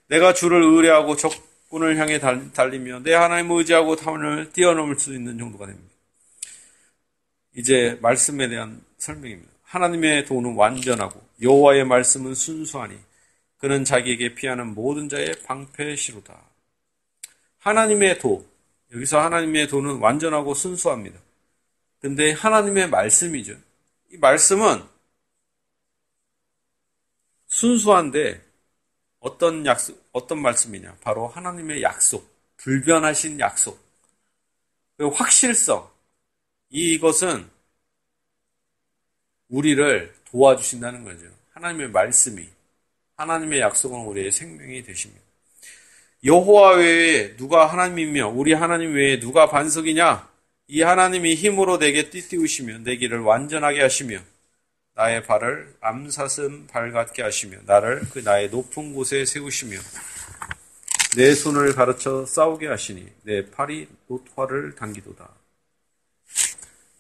내가 0.09 0.35
주를 0.35 0.63
의뢰하고 0.63 1.17
적군을 1.17 1.97
향해 1.97 2.19
달리며 2.19 3.01
내 3.01 3.15
하나님을 3.15 3.59
의지하고 3.59 3.97
담을 3.97 4.53
뛰어넘을 4.53 4.99
수 4.99 5.15
있는 5.15 5.39
정도가 5.39 5.67
됩니다. 5.67 5.90
이제 7.57 7.99
말씀에 8.01 8.49
대한 8.49 8.83
설명입니다. 8.99 9.51
하나님의 9.63 10.27
도는 10.27 10.55
완전하고 10.55 11.21
여호와의 11.43 11.85
말씀은 11.85 12.35
순수하니 12.35 12.99
그는 13.59 13.85
자기에게 13.85 14.35
피하는 14.35 14.75
모든 14.75 15.09
자의 15.09 15.33
방패시로다. 15.45 16.43
하나님의 17.59 18.19
도 18.19 18.47
여기서 18.93 19.21
하나님의 19.21 19.69
도는 19.69 19.99
완전하고 19.99 20.55
순수합니다. 20.55 21.19
근데 22.01 22.33
하나님의 22.33 22.89
말씀이죠. 22.89 23.55
이 24.13 24.17
말씀은 24.17 24.83
순수한데 27.47 28.43
어떤 29.21 29.67
약속, 29.67 30.03
어떤 30.13 30.41
말씀이냐? 30.41 30.97
바로 31.03 31.29
하나님의 31.29 31.83
약속, 31.83 32.29
불변하신 32.57 33.39
약속, 33.39 33.79
확실성, 34.99 35.91
이것은 36.71 37.49
우리를 39.49 40.15
도와주신다는 40.31 41.05
거죠. 41.05 41.27
하나님의 41.53 41.91
말씀이 41.91 42.49
하나님의 43.17 43.61
약속은 43.61 44.01
우리의 44.07 44.33
생명이 44.33 44.83
되십니다. 44.85 45.21
여호와 46.25 46.77
외에 46.77 47.37
누가 47.37 47.67
하나님이며 47.67 48.29
우리 48.29 48.53
하나님 48.53 48.95
외에 48.95 49.19
누가 49.19 49.49
반석이냐? 49.49 50.29
이 50.69 50.83
하나님이 50.83 51.35
힘으로 51.35 51.79
내게 51.79 52.11
띠띠우시며 52.11 52.79
내 52.85 52.97
길을 52.97 53.21
완전하게 53.21 53.83
하시며 53.83 54.21
나의 54.95 55.25
발을 55.25 55.75
암사슴 55.81 56.69
발 56.69 56.93
같게 56.93 57.23
하시며 57.23 57.59
나를 57.65 58.03
그 58.13 58.21
나의 58.21 58.51
높은 58.51 58.95
곳에 58.95 59.25
세우시며 59.25 59.79
내 61.17 61.35
손을 61.35 61.75
가르쳐 61.75 62.25
싸우게 62.25 62.69
하시니 62.69 63.09
내 63.23 63.51
팔이 63.51 63.89
노화를 64.07 64.77
당기도다. 64.77 65.40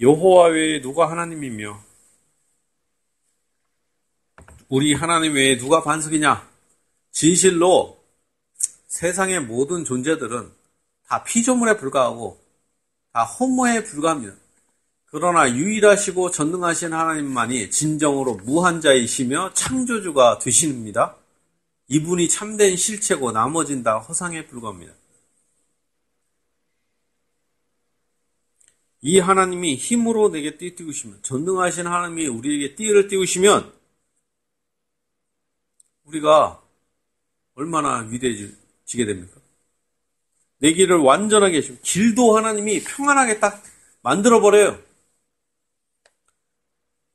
여호와 0.00 0.48
외에 0.48 0.80
누가 0.80 1.10
하나님이며 1.10 1.78
우리 4.68 4.94
하나님 4.94 5.34
외에 5.34 5.58
누가 5.58 5.82
반석이냐? 5.82 6.48
진실로 7.10 8.02
세상의 8.86 9.40
모든 9.40 9.84
존재들은 9.84 10.50
다 11.06 11.22
피조물에 11.24 11.76
불과하고 11.76 12.40
다 13.12 13.24
허무에 13.24 13.84
불과합니다. 13.84 14.34
그러나 15.06 15.50
유일하시고 15.52 16.30
전능하신 16.30 16.94
하나님만이 16.94 17.70
진정으로 17.70 18.36
무한자이시며 18.36 19.52
창조주가 19.52 20.38
되십니다. 20.38 21.16
이분이 21.88 22.28
참된 22.28 22.76
실체고 22.76 23.32
나머진 23.32 23.82
다 23.82 23.98
허상에 23.98 24.46
불과합니다. 24.46 24.94
이 29.02 29.18
하나님이 29.18 29.76
힘으로 29.76 30.28
내게 30.30 30.56
띠띠우시면 30.56 31.20
전능하신 31.22 31.86
하나님이 31.86 32.26
우리에게 32.26 32.74
띠를 32.74 33.08
띄우시면 33.08 33.72
우리가 36.04 36.62
얼마나 37.54 37.98
위대해지게 38.00 39.06
됩니까? 39.06 39.40
내 40.58 40.72
길을 40.72 40.98
완전하게 40.98 41.58
해주시면 41.58 41.80
길도 41.82 42.36
하나님이 42.36 42.84
평안하게 42.84 43.40
딱 43.40 43.62
만들어버려요. 44.02 44.78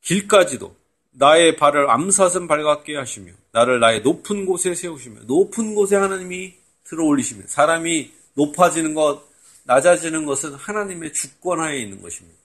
길까지도 0.02 0.74
나의 1.12 1.56
발을 1.56 1.90
암사슴 1.90 2.46
발 2.46 2.62
같게 2.62 2.96
하시며 2.96 3.32
나를 3.52 3.80
나의 3.80 4.02
높은 4.02 4.46
곳에 4.46 4.74
세우시며 4.74 5.22
높은 5.22 5.74
곳에 5.74 5.96
하나님이 5.96 6.54
들어 6.84 7.04
올리시며 7.04 7.44
사람이 7.46 8.12
높아지는 8.34 8.94
것 8.94 9.24
낮아지는 9.66 10.24
것은 10.26 10.54
하나님의 10.54 11.12
주권하에 11.12 11.78
있는 11.78 12.00
것입니다. 12.02 12.38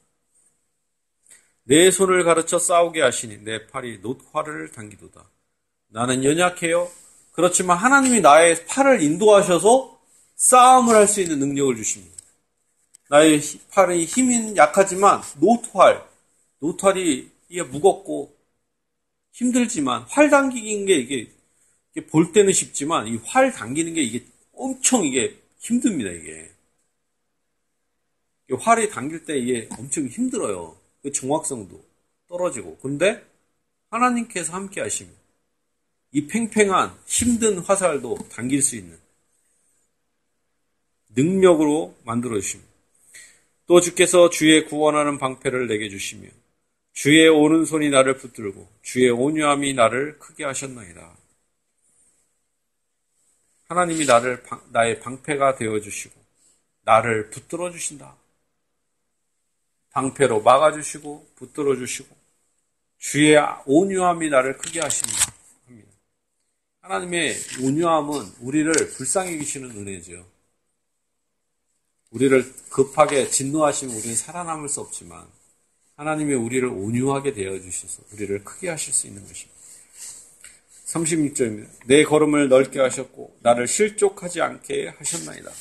내 1.63 1.91
손을 1.91 2.23
가르쳐 2.23 2.59
싸우게 2.59 3.01
하시니 3.01 3.43
내 3.43 3.67
팔이 3.67 3.99
노화를 3.99 4.71
당기도다. 4.71 5.29
나는 5.89 6.23
연약해요. 6.23 6.89
그렇지만 7.33 7.77
하나님이 7.77 8.21
나의 8.21 8.65
팔을 8.65 9.01
인도하셔서 9.01 9.99
싸움을 10.35 10.95
할 10.95 11.07
수 11.07 11.21
있는 11.21 11.39
능력을 11.39 11.75
주십니다. 11.75 12.15
나의 13.09 13.41
팔의 13.71 14.05
힘은 14.05 14.57
약하지만 14.57 15.21
노트활, 15.39 16.03
노트활이 16.59 17.31
이게 17.49 17.63
무겁고 17.63 18.35
힘들지만 19.33 20.03
활 20.09 20.29
당기는 20.29 20.85
게 20.85 20.95
이게, 20.95 21.31
이게 21.95 22.07
볼 22.07 22.31
때는 22.33 22.53
쉽지만 22.53 23.07
이 23.07 23.19
활 23.33 23.51
당기는 23.53 23.93
게 23.93 24.01
이게 24.03 24.25
엄청 24.53 25.05
이게 25.05 25.37
힘듭니다 25.59 26.11
이게. 26.11 26.50
활이 28.55 28.89
당길 28.89 29.25
때 29.25 29.37
이게 29.37 29.67
엄청 29.77 30.05
힘들어요. 30.07 30.77
그 31.01 31.11
정확성도 31.11 31.83
떨어지고. 32.27 32.77
근데 32.77 33.23
하나님께서 33.89 34.53
함께 34.53 34.81
하시면 34.81 35.13
이 36.13 36.27
팽팽한 36.27 36.97
힘든 37.05 37.59
화살도 37.59 38.17
당길 38.31 38.61
수 38.61 38.75
있는 38.75 38.97
능력으로 41.09 41.95
만들어 42.03 42.39
주십니다. 42.39 42.71
또 43.67 43.79
주께서 43.79 44.29
주의 44.29 44.65
구원하는 44.65 45.17
방패를 45.17 45.67
내게 45.67 45.89
주시며 45.89 46.29
주의 46.93 47.27
오른손이 47.27 47.89
나를 47.89 48.17
붙들고 48.17 48.67
주의 48.81 49.09
온유함이 49.09 49.73
나를 49.73 50.19
크게 50.19 50.43
하셨나이다. 50.43 51.15
하나님이 53.69 54.05
나를 54.05 54.43
나의 54.71 54.99
방패가 54.99 55.55
되어 55.55 55.79
주시고 55.79 56.19
나를 56.81 57.29
붙들어 57.29 57.71
주신다. 57.71 58.17
방패로 59.91 60.41
막아 60.41 60.71
주시고 60.71 61.27
붙들어 61.35 61.75
주시고 61.75 62.15
주의 62.97 63.37
온유함이 63.65 64.29
나를 64.29 64.57
크게 64.57 64.79
하십니다. 64.79 65.33
하나님의 66.81 67.35
온유함은 67.61 68.33
우리를 68.41 68.73
불쌍히 68.95 69.37
계시는 69.37 69.71
은혜죠. 69.71 70.25
우리를 72.11 72.53
급하게 72.69 73.29
진노하시면 73.29 73.95
우리는 73.95 74.15
살아남을 74.15 74.67
수 74.67 74.81
없지만 74.81 75.25
하나님의 75.95 76.35
우리를 76.35 76.67
온유하게 76.67 77.33
되어 77.33 77.59
주셔서 77.59 78.03
우리를 78.13 78.43
크게 78.43 78.69
하실 78.69 78.93
수 78.93 79.07
있는 79.07 79.25
것입니다. 79.25 79.61
36절입니다. 80.85 81.67
내 81.85 82.03
걸음을 82.03 82.49
넓게 82.49 82.79
하셨고 82.79 83.37
나를 83.41 83.67
실족하지 83.67 84.41
않게 84.41 84.89
하셨나이다. 84.97 85.51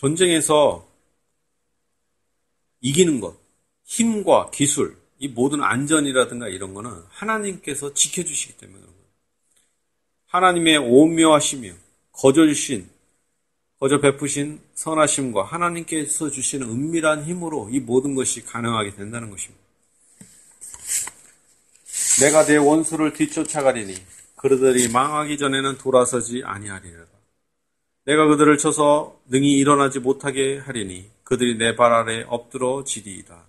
전쟁에서 0.00 0.88
이기는 2.80 3.20
것, 3.20 3.36
힘과 3.84 4.50
기술, 4.50 4.96
이 5.18 5.28
모든 5.28 5.62
안전이라든가 5.62 6.48
이런 6.48 6.72
거는 6.72 6.90
하나님께서 7.10 7.92
지켜주시기 7.92 8.56
때문에 8.56 8.82
하나님의 10.28 10.78
오묘하시며 10.78 11.74
거저 12.12 12.46
주신 12.46 12.88
거저 13.78 14.00
베푸신 14.00 14.60
선하심과 14.74 15.44
하나님께서 15.44 16.30
주시는 16.30 16.68
은밀한 16.68 17.24
힘으로 17.24 17.68
이 17.70 17.80
모든 17.80 18.14
것이 18.14 18.42
가능하게 18.44 18.94
된다는 18.94 19.30
것입니다. 19.30 19.62
내가 22.20 22.46
내 22.46 22.56
원수를 22.56 23.12
뒤쫓아가리니 23.12 23.94
그들이 24.36 24.88
망하기 24.88 25.36
전에는 25.36 25.76
돌아서지 25.76 26.42
아니하리라. 26.44 27.19
내가 28.04 28.26
그들을 28.26 28.56
쳐서 28.58 29.20
능히 29.28 29.58
일어나지 29.58 30.00
못하게 30.00 30.58
하리니 30.58 31.10
그들이 31.24 31.56
내 31.58 31.76
발 31.76 31.92
아래 31.92 32.24
엎드러 32.28 32.84
지리이다. 32.84 33.44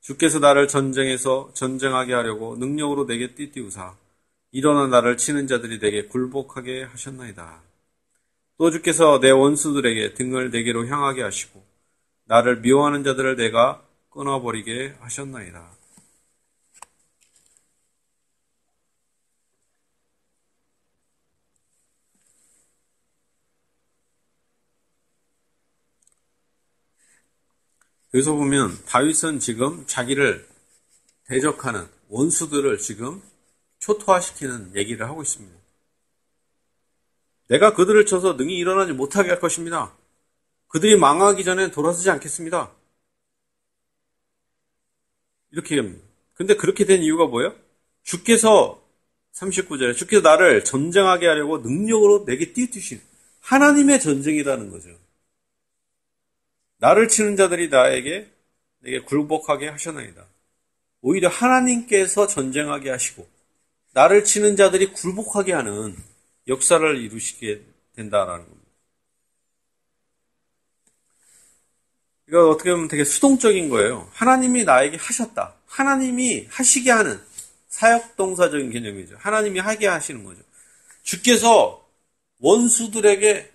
주께서 0.00 0.38
나를 0.38 0.68
전쟁에서 0.68 1.50
전쟁하게 1.54 2.14
하려고 2.14 2.56
능력으로 2.56 3.06
내게 3.06 3.34
띠띠우사 3.34 3.94
일어나 4.52 4.86
나를 4.86 5.16
치는 5.18 5.46
자들이 5.46 5.78
내게 5.78 6.06
굴복하게 6.06 6.84
하셨나이다. 6.84 7.60
또 8.56 8.70
주께서 8.70 9.20
내 9.20 9.30
원수들에게 9.30 10.14
등을 10.14 10.50
내게로 10.50 10.86
향하게 10.86 11.22
하시고 11.22 11.62
나를 12.24 12.60
미워하는 12.60 13.04
자들을 13.04 13.36
내가 13.36 13.82
끊어버리게 14.10 14.96
하셨나이다. 15.00 15.77
여기서 28.14 28.34
보면 28.34 28.78
다윗은 28.86 29.38
지금 29.38 29.84
자기를 29.86 30.46
대적하는 31.24 31.86
원수들을 32.08 32.78
지금 32.78 33.22
초토화시키는 33.80 34.76
얘기를 34.76 35.06
하고 35.06 35.22
있습니다. 35.22 35.56
내가 37.48 37.74
그들을 37.74 38.06
쳐서 38.06 38.34
능히 38.34 38.56
일어나지 38.56 38.92
못하게 38.92 39.30
할 39.30 39.40
것입니다. 39.40 39.94
그들이 40.68 40.96
망하기 40.96 41.44
전에 41.44 41.70
돌아서지 41.70 42.10
않겠습니다. 42.10 42.70
이렇게 45.50 45.76
합니다. 45.76 46.04
근데 46.34 46.54
그렇게 46.54 46.84
된 46.84 47.02
이유가 47.02 47.26
뭐예요? 47.26 47.54
주께서 48.02 48.82
39절에 49.34 49.96
주께서 49.96 50.22
나를 50.22 50.64
전쟁하게 50.64 51.26
하려고 51.26 51.58
능력으로 51.58 52.24
내게 52.24 52.52
띄우신 52.52 53.00
하나님의 53.40 54.00
전쟁이라는 54.00 54.70
거죠. 54.70 54.90
나를 56.78 57.08
치는 57.08 57.36
자들이 57.36 57.68
나에게 57.68 58.30
내게 58.80 59.00
굴복하게 59.00 59.68
하셨나이다. 59.68 60.24
오히려 61.00 61.28
하나님께서 61.28 62.26
전쟁하게 62.26 62.90
하시고 62.90 63.28
나를 63.92 64.24
치는 64.24 64.56
자들이 64.56 64.92
굴복하게 64.92 65.52
하는 65.52 65.96
역사를 66.46 66.96
이루시게 66.96 67.62
된다라는 67.94 68.44
겁니다. 68.44 68.68
이거 72.28 72.50
어떻게 72.50 72.70
보면 72.70 72.88
되게 72.88 73.04
수동적인 73.04 73.70
거예요. 73.70 74.08
하나님이 74.12 74.64
나에게 74.64 74.98
하셨다. 74.98 75.54
하나님이 75.66 76.46
하시게 76.50 76.90
하는 76.90 77.20
사역동사적인 77.68 78.70
개념이죠. 78.70 79.16
하나님이 79.18 79.60
하게 79.60 79.86
하시는 79.86 80.22
거죠. 80.24 80.40
주께서 81.02 81.88
원수들에게 82.40 83.50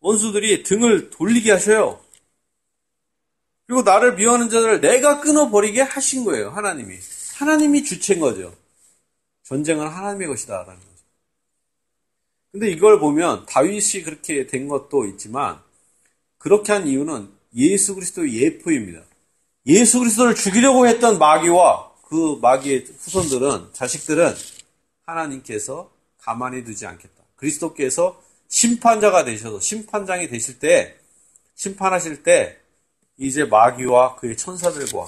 원수들이 0.00 0.62
등을 0.62 1.10
돌리게 1.10 1.52
하셔요. 1.52 2.03
그리고 3.66 3.82
나를 3.82 4.14
미워하는 4.16 4.50
자들을 4.50 4.80
내가 4.80 5.20
끊어버리게 5.20 5.80
하신 5.82 6.24
거예요. 6.24 6.50
하나님이. 6.50 6.96
하나님이 7.34 7.84
주체인 7.84 8.20
거죠. 8.20 8.54
전쟁은 9.44 9.86
하나님의 9.86 10.28
것이다 10.28 10.58
라는 10.58 10.74
거죠. 10.74 10.94
근데 12.52 12.70
이걸 12.70 13.00
보면 13.00 13.46
다윗이 13.46 14.04
그렇게 14.04 14.46
된 14.46 14.68
것도 14.68 15.06
있지만 15.06 15.60
그렇게 16.38 16.72
한 16.72 16.86
이유는 16.86 17.30
예수 17.56 17.94
그리스도의 17.94 18.34
예표입니다. 18.42 19.02
예수 19.66 19.98
그리스도를 19.98 20.34
죽이려고 20.34 20.86
했던 20.86 21.18
마귀와 21.18 21.92
그 22.02 22.38
마귀의 22.40 22.86
후손들은 22.98 23.70
자식들은 23.72 24.34
하나님께서 25.06 25.90
가만히 26.18 26.64
두지 26.64 26.86
않겠다. 26.86 27.24
그리스도께서 27.36 28.22
심판자가 28.48 29.24
되셔서 29.24 29.60
심판장이 29.60 30.28
되실 30.28 30.58
때 30.58 30.96
심판하실 31.54 32.22
때 32.22 32.60
이제 33.16 33.44
마귀와 33.44 34.16
그의 34.16 34.36
천사들과 34.36 35.06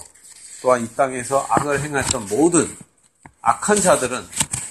또한 0.62 0.84
이 0.84 0.94
땅에서 0.94 1.46
악을 1.48 1.80
행했던 1.80 2.26
모든 2.26 2.66
악한 3.40 3.80
자들은 3.80 4.24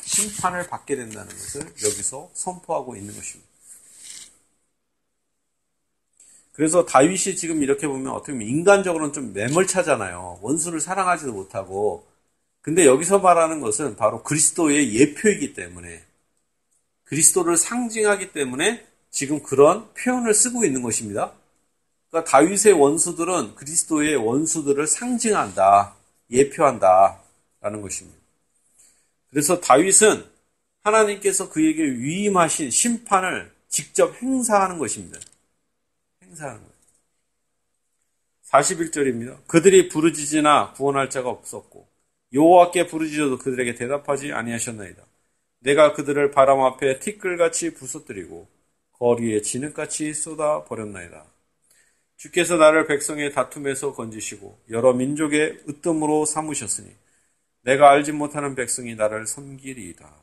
심판을 0.04 0.68
받게 0.68 0.96
된다는 0.96 1.28
것을 1.30 1.62
여기서 1.62 2.30
선포하고 2.34 2.96
있는 2.96 3.14
것입니다. 3.16 3.50
그래서 6.54 6.86
다윗이 6.86 7.36
지금 7.36 7.62
이렇게 7.64 7.86
보면 7.86 8.14
어떻게 8.14 8.32
보면 8.32 8.48
인간적으로는 8.48 9.14
좀 9.14 9.34
매몰차잖아요. 9.34 10.40
원수를 10.42 10.80
사랑하지도 10.80 11.34
못하고. 11.34 12.08
근데 12.62 12.86
여기서 12.86 13.20
말하는 13.20 13.60
것은 13.60 13.98
바로 13.98 14.24
그리스도의 14.24 14.96
예표이기 14.96 15.54
때문에 15.54 16.02
그리스도를 17.04 17.58
상징하기 17.58 18.32
때문에 18.32 18.86
지금 19.12 19.44
그런 19.44 19.94
표현을 19.94 20.34
쓰고 20.34 20.64
있는 20.64 20.82
것입니다. 20.82 21.34
그러니까 22.16 22.24
다윗의 22.32 22.74
원수들은 22.74 23.56
그리스도의 23.56 24.16
원수들을 24.16 24.88
상징한다, 24.88 25.96
예표한다, 26.32 27.22
라는 27.60 27.82
것입니다. 27.82 28.18
그래서 29.30 29.60
다윗은 29.60 30.24
하나님께서 30.84 31.50
그에게 31.50 31.84
위임하신 31.84 32.72
심판을 32.72 33.52
직접 33.68 34.16
행사하는 34.22 34.78
것입니다. 34.78 35.20
행사하는 36.24 36.62
거예요. 36.62 36.74
41절입니다. 38.46 39.46
그들이 39.48 39.90
부르짖으나 39.90 40.72
구원할 40.72 41.10
자가 41.10 41.30
없었고 41.30 41.86
여호와께 42.32 42.88
부르짖어도 42.88 43.40
그들에게 43.40 43.76
대답하지 43.76 44.32
아니하셨나이다. 44.32 45.04
내가 45.60 45.92
그들을 45.92 46.32
바람 46.32 46.62
앞에 46.62 47.00
티끌같이 47.00 47.74
부서뜨리고 47.74 48.48
거리에 48.94 49.42
진흙같이 49.42 50.14
쏟아 50.14 50.64
버렸나이다. 50.64 51.35
주께서 52.18 52.58
나를 52.58 52.88
백성의 52.88 53.34
다툼에서 53.34 53.94
건지시고 53.94 54.60
여러 54.70 54.94
민족의 54.94 55.64
으뜸으로 55.68 56.26
삼으셨으니 56.26 56.90
내가 57.62 57.90
알지 57.92 58.12
못하는 58.12 58.56
백성이 58.56 58.96
나를 58.96 59.28
섬기리이다. 59.28 60.14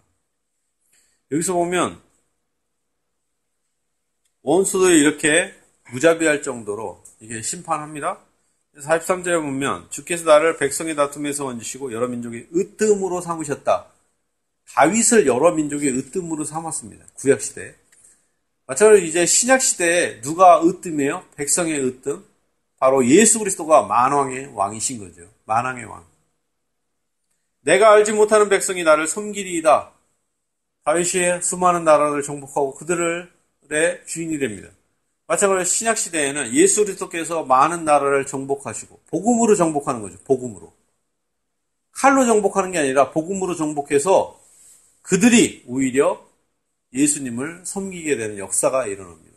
여기서 1.33 1.55
보면 1.55 2.01
원수들이 4.43 5.01
이렇게 5.01 5.55
무자비할 5.91 6.43
정도로 6.43 7.03
이게 7.21 7.43
심판합니다. 7.43 8.21
43절에 8.77 9.41
보면 9.43 9.89
주께서 9.91 10.25
나를 10.25 10.57
백성의 10.57 10.95
다툼에서 10.95 11.45
건지시고 11.45 11.93
여러 11.93 12.09
민족의 12.09 12.49
으뜸으로 12.55 13.21
삼으셨다. 13.21 13.93
다윗을 14.75 15.27
여러 15.27 15.53
민족의 15.53 15.91
으뜸으로 15.91 16.45
삼았습니다. 16.45 17.05
구약 17.15 17.41
시대. 17.43 17.75
마 17.75 17.82
찬가지로 18.67 18.99
이제 18.99 19.27
신약 19.27 19.61
시대에 19.61 20.21
누가 20.21 20.63
으뜸이에요? 20.63 21.25
백성의 21.37 21.85
으뜸. 21.85 22.25
바로 22.79 23.07
예수 23.07 23.39
그리스도가 23.39 23.83
만왕의 23.83 24.53
왕이신 24.55 24.99
거죠. 24.99 25.29
만왕의 25.45 25.85
왕. 25.85 26.05
내가 27.61 27.93
알지 27.93 28.13
못하는 28.13 28.49
백성이 28.49 28.83
나를 28.83 29.07
섬기리이다. 29.07 29.93
다윗이 30.85 31.43
수많은 31.43 31.85
나라를 31.85 32.23
정복하고 32.23 32.75
그들의 32.75 34.07
주인이 34.07 34.39
됩니다. 34.39 34.69
마찬가지로 35.29 35.65
신약 35.65 35.97
시대에는 35.97 36.55
예수 36.55 36.85
그리스도께서 36.85 37.45
많은 37.45 37.85
나라를 37.85 38.27
정복하시고 38.27 39.01
복음으로 39.09 39.55
정복하는 39.55 40.03
거죠. 40.03 40.19
복음으로. 40.25 40.73
칼로 41.93 42.25
정복하는 42.25 42.73
게 42.73 42.79
아니라 42.79 43.11
복음으로 43.11 43.55
정복해서 43.55 44.41
그들이 45.03 45.65
오히려 45.67 46.32
예수님을 46.93 47.63
섬기게 47.65 48.17
되는 48.17 48.39
역사가 48.39 48.87
일어납니다. 48.87 49.33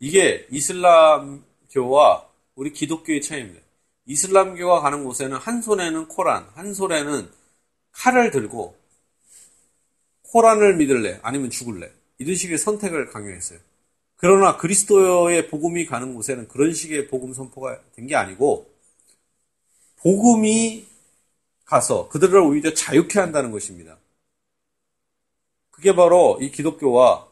이게 0.00 0.46
이슬람교와 0.50 2.28
우리 2.54 2.72
기독교의 2.72 3.22
차이입니다. 3.22 3.60
이슬람교가 4.06 4.80
가는 4.80 5.04
곳에는 5.04 5.36
한 5.36 5.62
손에는 5.62 6.08
코란, 6.08 6.46
한 6.54 6.74
손에는 6.74 7.30
칼을 7.92 8.30
들고 8.30 8.76
코란을 10.22 10.76
믿을래 10.76 11.20
아니면 11.22 11.50
죽을래 11.50 11.90
이런 12.18 12.34
식의 12.36 12.58
선택을 12.58 13.08
강요했어요. 13.08 13.58
그러나 14.16 14.56
그리스도의 14.56 15.48
복음이 15.48 15.86
가는 15.86 16.14
곳에는 16.14 16.48
그런 16.48 16.74
식의 16.74 17.08
복음 17.08 17.34
선포가 17.34 17.80
된 17.94 18.06
게 18.06 18.16
아니고 18.16 18.68
복음이 19.96 20.86
가서 21.64 22.08
그들을 22.08 22.38
오히려 22.40 22.72
자유케 22.74 23.18
한다는 23.20 23.50
것입니다. 23.50 23.98
그게 25.76 25.94
바로 25.94 26.38
이 26.40 26.50
기독교와 26.50 27.28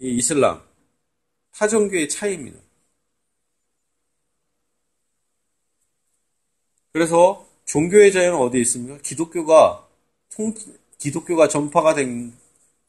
이 0.00 0.16
이슬람, 0.16 0.60
타종교의 1.54 2.08
차이입니다. 2.08 2.58
그래서 6.92 7.46
종교의 7.66 8.12
자유는 8.12 8.36
어디에 8.38 8.60
있습니까? 8.62 8.98
기독교가 9.02 9.86
통, 10.30 10.52
기독교가 10.98 11.46
전파가 11.48 11.94
된 11.94 12.32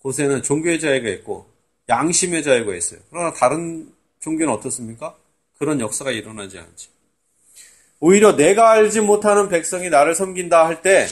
곳에는 0.01 0.41
종교의 0.41 0.79
자유가 0.79 1.09
있고 1.09 1.47
양심의 1.87 2.43
자유가 2.43 2.75
있어요. 2.75 2.99
그러나 3.11 3.31
다른 3.33 3.93
종교는 4.19 4.51
어떻습니까? 4.53 5.15
그런 5.59 5.79
역사가 5.79 6.11
일어나지 6.11 6.57
않죠. 6.57 6.89
오히려 7.99 8.35
내가 8.35 8.71
알지 8.71 9.01
못하는 9.01 9.49
백성이 9.49 9.89
나를 9.89 10.15
섬긴다 10.15 10.65
할 10.65 10.81
때 10.81 11.07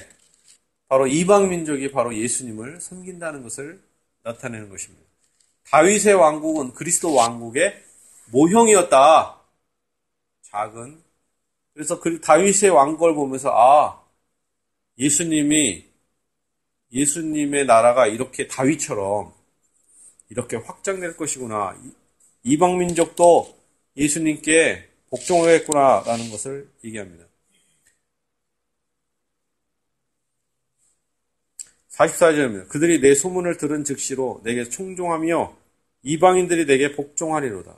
바로 0.88 1.08
이방 1.08 1.50
민족이 1.50 1.92
바로 1.92 2.16
예수님을 2.16 2.80
섬긴다는 2.80 3.44
것을 3.44 3.82
나타내는 4.24 4.70
것입니다. 4.70 5.06
다윗의 5.70 6.14
왕국은 6.14 6.74
그리스도 6.74 7.14
왕국의 7.14 7.84
모형이었다. 8.32 9.42
작은. 10.44 11.02
그래서 11.74 12.00
그 12.00 12.20
다윗의 12.22 12.70
왕국을 12.70 13.14
보면서 13.14 13.52
아 13.54 14.02
예수님이 14.98 15.86
예수님의 16.92 17.66
나라가 17.66 18.08
이렇게 18.08 18.48
다윗처럼 18.48 19.34
이렇게 20.30 20.58
확장될 20.58 21.18
것이구나. 21.18 21.78
이방 22.44 22.78
민족도 22.78 23.56
예수님께 23.98 24.88
복종하겠구나라는 25.10 26.32
것을 26.32 26.70
얘기합니다. 26.84 27.26
44절입니다. 31.98 32.68
그들이 32.70 33.02
내 33.02 33.16
소문을 33.16 33.58
들은 33.58 33.84
즉시로 33.84 34.42
내게 34.44 34.64
총종하며 34.64 35.56
이방인들이 36.04 36.66
내게 36.66 36.92
복종하리로다. 36.94 37.76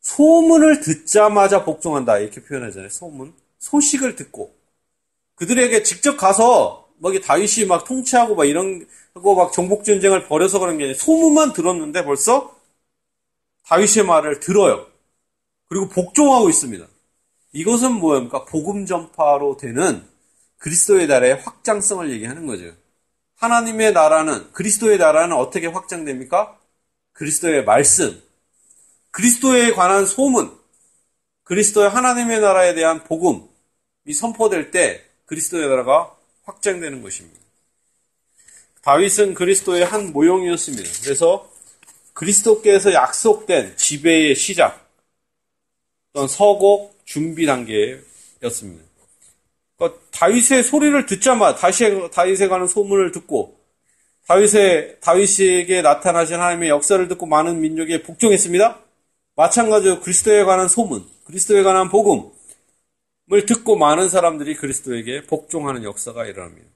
소문을 0.00 0.80
듣자마자 0.80 1.64
복종한다. 1.64 2.18
이렇게 2.18 2.42
표현하잖아요. 2.42 2.88
소문. 2.88 3.34
소식을 3.58 4.16
듣고. 4.16 4.54
그들에게 5.34 5.82
직접 5.82 6.16
가서 6.16 6.88
막 6.98 7.12
다윗이 7.20 7.66
막 7.68 7.84
통치하고 7.84 8.34
막 8.34 8.44
이런 8.44 8.86
하고 9.14 9.34
막 9.34 9.52
정복 9.52 9.84
전쟁을 9.84 10.26
벌여서 10.26 10.58
그런 10.58 10.78
게 10.78 10.84
아니라 10.84 10.98
소문만 10.98 11.52
들었는데 11.52 12.04
벌써 12.04 12.56
다윗의 13.66 14.04
말을 14.06 14.40
들어요. 14.40 14.86
그리고 15.68 15.88
복종하고 15.88 16.48
있습니다. 16.48 16.86
이것은 17.52 17.92
뭐입니까? 17.92 18.46
복음 18.46 18.86
전파로 18.86 19.58
되는 19.58 20.02
그리스도의 20.58 21.06
나라의 21.06 21.36
확장성을 21.36 22.10
얘기하는 22.10 22.46
거죠. 22.46 22.72
하나님의 23.38 23.92
나라는 23.92 24.52
그리스도의 24.52 24.98
나라는 24.98 25.36
어떻게 25.36 25.68
확장됩니까? 25.68 26.58
그리스도의 27.12 27.64
말씀, 27.64 28.20
그리스도에 29.12 29.72
관한 29.72 30.06
소문, 30.06 30.56
그리스도의 31.44 31.88
하나님의 31.88 32.40
나라에 32.40 32.74
대한 32.74 33.04
복음이 33.04 34.12
선포될 34.14 34.70
때 34.70 35.04
그리스도의 35.26 35.68
나라가 35.68 36.14
확장되는 36.44 37.00
것입니다. 37.00 37.38
다윗은 38.82 39.34
그리스도의 39.34 39.84
한 39.84 40.12
모형이었습니다. 40.12 40.88
그래서 41.04 41.50
그리스도께서 42.14 42.92
약속된 42.92 43.76
지배의 43.76 44.34
시작, 44.34 44.88
어떤 46.12 46.26
서곡 46.26 46.98
준비 47.04 47.46
단계였습니다. 47.46 48.87
그러니까 49.78 50.00
다윗의 50.10 50.64
소리를 50.64 51.06
듣자마자 51.06 51.56
다윗에, 51.56 52.10
다윗에 52.10 52.48
관한 52.48 52.66
소문을 52.66 53.12
듣고 53.12 53.58
다윗의 54.26 54.98
다윗에게 55.00 55.80
나타나신 55.80 56.34
하나님의 56.36 56.68
역사를 56.68 57.06
듣고 57.08 57.26
많은 57.26 57.60
민족에 57.60 58.02
복종했습니다. 58.02 58.82
마찬가지로 59.36 60.00
그리스도에 60.00 60.44
관한 60.44 60.68
소문, 60.68 61.06
그리스도에 61.24 61.62
관한 61.62 61.88
복음을 61.88 62.32
듣고 63.46 63.76
많은 63.76 64.08
사람들이 64.08 64.56
그리스도에게 64.56 65.22
복종하는 65.22 65.84
역사가 65.84 66.26
일어납니다. 66.26 66.68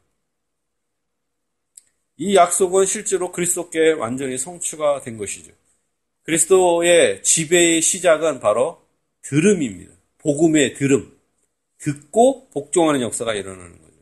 이 2.16 2.36
약속은 2.36 2.86
실제로 2.86 3.32
그리스도께 3.32 3.92
완전히 3.92 4.38
성취가 4.38 5.00
된 5.00 5.18
것이죠. 5.18 5.52
그리스도의 6.22 7.22
지배의 7.22 7.82
시작은 7.82 8.38
바로 8.38 8.80
들음입니다. 9.22 9.92
복음의 10.18 10.74
들음. 10.74 11.11
듣고 11.82 12.48
복종하는 12.50 13.00
역사가 13.02 13.34
일어나는 13.34 13.72
거죠. 13.72 13.92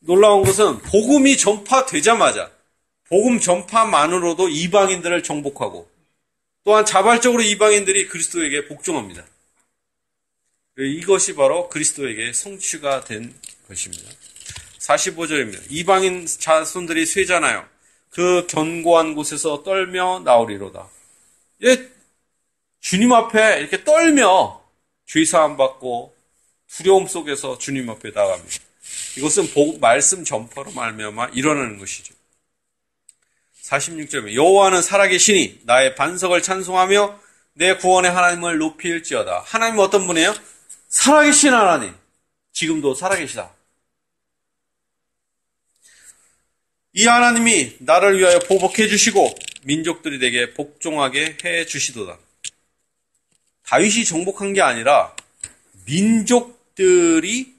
놀라운 0.00 0.44
것은 0.44 0.78
복음이 0.78 1.36
전파되자마자 1.36 2.50
복음 3.08 3.40
전파만으로도 3.40 4.48
이방인들을 4.48 5.22
정복하고 5.22 5.90
또한 6.64 6.84
자발적으로 6.84 7.42
이방인들이 7.42 8.08
그리스도에게 8.08 8.66
복종합니다. 8.66 9.26
이것이 10.78 11.34
바로 11.34 11.68
그리스도에게 11.68 12.32
성취가 12.32 13.04
된 13.04 13.34
것입니다. 13.66 14.10
45절입니다. 14.78 15.62
이방인 15.70 16.26
자손들이 16.26 17.04
쇠잖아요. 17.06 17.66
그 18.10 18.46
견고한 18.46 19.14
곳에서 19.14 19.62
떨며 19.62 20.20
나오리로다. 20.24 20.88
예, 21.64 21.88
주님 22.80 23.12
앞에 23.12 23.60
이렇게 23.60 23.84
떨며 23.84 24.62
죄사함 25.06 25.56
받고 25.56 26.19
두려움 26.76 27.06
속에서 27.06 27.58
주님 27.58 27.90
앞에 27.90 28.10
나갑니다. 28.10 28.64
이것은 29.18 29.50
복, 29.52 29.80
말씀 29.80 30.24
전파로 30.24 30.72
말미암아 30.72 31.30
일어나는 31.34 31.78
것이죠. 31.78 32.14
46절 33.62 34.34
여호와는 34.34 34.82
살아계시니 34.82 35.60
나의 35.64 35.94
반석을 35.94 36.42
찬송하며 36.42 37.20
내 37.54 37.76
구원의 37.76 38.10
하나님을 38.10 38.58
높일지어다. 38.58 39.40
하나님은 39.46 39.84
어떤 39.84 40.06
분이에요? 40.06 40.34
살아계신 40.88 41.52
하나님. 41.52 41.94
지금도 42.52 42.94
살아계시다. 42.94 43.52
이 46.92 47.06
하나님이 47.06 47.76
나를 47.80 48.18
위하여 48.18 48.40
보복해 48.40 48.88
주시고 48.88 49.34
민족들이 49.62 50.18
내게 50.18 50.52
복종하게 50.54 51.36
해 51.44 51.66
주시도다. 51.66 52.18
다윗이 53.64 54.04
정복한 54.04 54.52
게 54.52 54.62
아니라 54.62 55.14
민족 55.84 56.59
들이 56.80 57.54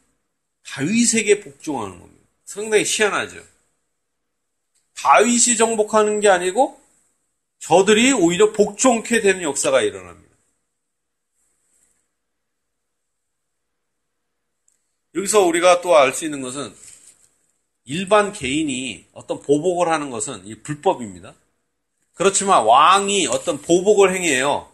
다윗에게 0.66 1.42
복종하는 1.42 2.00
겁니다. 2.00 2.26
상당히 2.44 2.84
희한하죠. 2.84 3.44
다윗이 4.96 5.58
정복하는 5.58 6.20
게 6.22 6.28
아니고 6.28 6.82
저들이 7.60 8.14
오히려 8.14 8.52
복종케 8.52 9.22
되는 9.22 9.44
역사가 9.44 9.82
일어납니다. 9.84 10.36
여기서 15.14 15.42
우리가 15.42 15.82
또 15.82 15.96
알 15.96 16.14
수 16.14 16.26
있는 16.26 16.42
것은 16.42 16.76
일반 17.86 18.34
개인이 18.34 19.06
어떤 19.14 19.40
보복을 19.40 19.88
하는 19.90 20.10
것은 20.10 20.64
불법입니다. 20.64 21.36
그렇지만 22.16 22.64
왕이 22.66 23.28
어떤 23.28 23.62
보복을 23.62 24.16
행해요. 24.16 24.72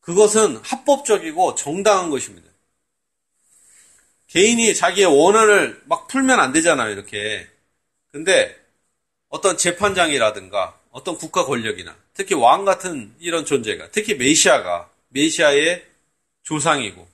그것은 0.00 0.56
합법적이고 0.56 1.54
정당한 1.54 2.10
것입니다. 2.10 2.43
개인이 4.34 4.74
자기의 4.74 5.06
원한을 5.06 5.80
막 5.84 6.08
풀면 6.08 6.40
안 6.40 6.52
되잖아요, 6.52 6.90
이렇게. 6.90 7.48
근데 8.10 8.60
어떤 9.28 9.56
재판장이라든가 9.56 10.76
어떤 10.90 11.16
국가 11.16 11.44
권력이나 11.44 11.96
특히 12.14 12.34
왕 12.34 12.64
같은 12.64 13.14
이런 13.20 13.44
존재가 13.44 13.92
특히 13.92 14.14
메시아가 14.14 14.90
메시아의 15.10 15.86
조상이고 16.42 17.08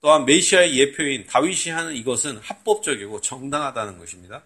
또한 0.00 0.24
메시아의 0.24 0.76
예표인 0.76 1.26
다윗이 1.26 1.70
하는 1.70 1.94
이것은 1.94 2.38
합법적이고 2.38 3.20
정당하다는 3.20 3.98
것입니다. 3.98 4.42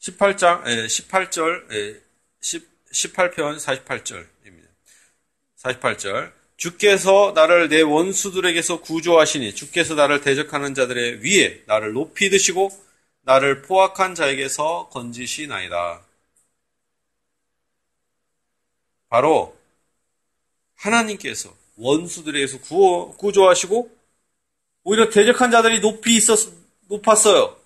18장, 0.00 0.64
18절, 0.64 2.02
18편 2.40 3.56
48절입니다. 3.56 4.66
48절. 5.58 6.41
주께서 6.62 7.32
나를 7.34 7.68
내 7.68 7.80
원수들에게서 7.80 8.82
구조하시니 8.82 9.56
주께서 9.56 9.96
나를 9.96 10.20
대적하는 10.20 10.76
자들의 10.76 11.24
위에 11.24 11.64
나를 11.66 11.92
높이 11.92 12.30
드시고 12.30 12.70
나를 13.22 13.62
포악한 13.62 14.14
자에게서 14.14 14.88
건지시나이다. 14.92 16.04
바로 19.08 19.56
하나님께서 20.76 21.52
원수들에게서 21.78 22.60
구호, 22.60 23.16
구조하시고 23.16 23.90
오히려 24.84 25.10
대적한 25.10 25.50
자들이 25.50 25.80
높이 25.80 26.14
있었 26.14 26.48
높았어요. 26.88 27.56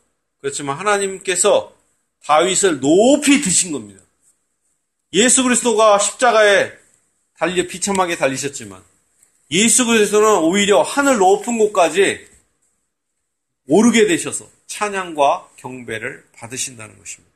그렇지만 0.41 0.79
하나님께서 0.79 1.77
다윗을 2.25 2.81
높이 2.81 3.43
드신 3.43 3.73
겁니다. 3.73 4.03
예수 5.13 5.43
그리스도가 5.43 5.99
십자가에 5.99 6.86
달려 7.39 7.67
비참하게 7.67 8.17
달리셨지만 8.17 8.83
예수 9.51 9.87
그리스도는 9.87 10.39
오히려 10.45 10.83
하늘 10.83 11.19
높은 11.19 11.59
곳까지 11.59 12.27
오르게 13.69 14.07
되셔서 14.07 14.49
찬양과 14.67 15.51
경배를 15.57 16.25
받으신다는 16.35 16.99
것입니다. 16.99 17.35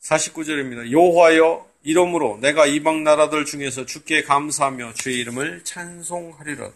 49절입니다. 0.00 0.90
여호와여 0.90 1.66
이러므로 1.82 2.38
내가 2.40 2.66
이방 2.66 3.04
나라들 3.04 3.44
중에서 3.44 3.86
주께 3.86 4.22
감사하며 4.22 4.94
주의 4.94 5.18
이름을 5.20 5.62
찬송하리라. 5.64 6.70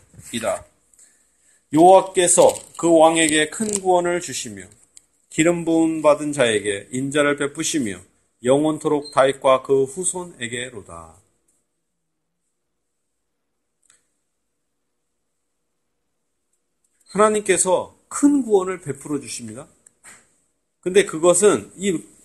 여호와께서 1.73 2.53
그 2.77 2.97
왕에게 2.97 3.51
큰 3.51 3.69
구원을 3.81 4.21
주시며 4.21 4.65
기름 5.31 5.65
부음 5.65 6.03
받은 6.03 6.33
자에게 6.33 6.89
인자를 6.91 7.37
베푸시며 7.37 8.01
영원토록 8.43 9.13
다윗과 9.13 9.63
그 9.63 9.85
후손에게로다. 9.85 11.15
하나님께서 17.09 17.97
큰 18.09 18.43
구원을 18.43 18.81
베풀어 18.81 19.21
주십니다. 19.21 19.67
근데 20.81 21.05
그것은 21.05 21.73
이 21.77 22.21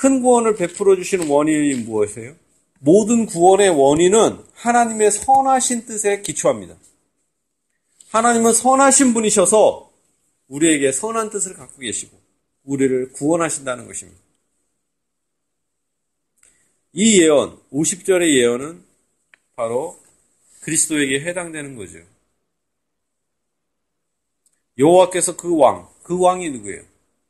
큰 0.00 0.22
구원을 0.22 0.56
베풀어 0.56 0.96
주시는 0.96 1.28
원인이 1.28 1.82
무엇이에요? 1.82 2.34
모든 2.78 3.26
구원의 3.26 3.68
원인은 3.68 4.42
하나님의 4.54 5.10
선하신 5.10 5.84
뜻에 5.84 6.22
기초합니다. 6.22 6.74
하나님은 8.08 8.54
선하신 8.54 9.12
분이셔서 9.12 9.92
우리에게 10.48 10.90
선한 10.90 11.28
뜻을 11.28 11.52
갖고 11.52 11.80
계시고 11.80 12.18
우리를 12.64 13.12
구원하신다는 13.12 13.86
것입니다. 13.86 14.18
이 16.92 17.20
예언, 17.20 17.58
50절의 17.72 18.36
예언은 18.36 18.84
바로 19.56 20.00
그리스도에게 20.62 21.20
해당되는 21.22 21.76
거죠. 21.76 21.98
여호와께서 24.78 25.36
그 25.36 25.56
왕, 25.56 25.88
그 26.02 26.18
왕이 26.18 26.50
누구예요? 26.50 26.82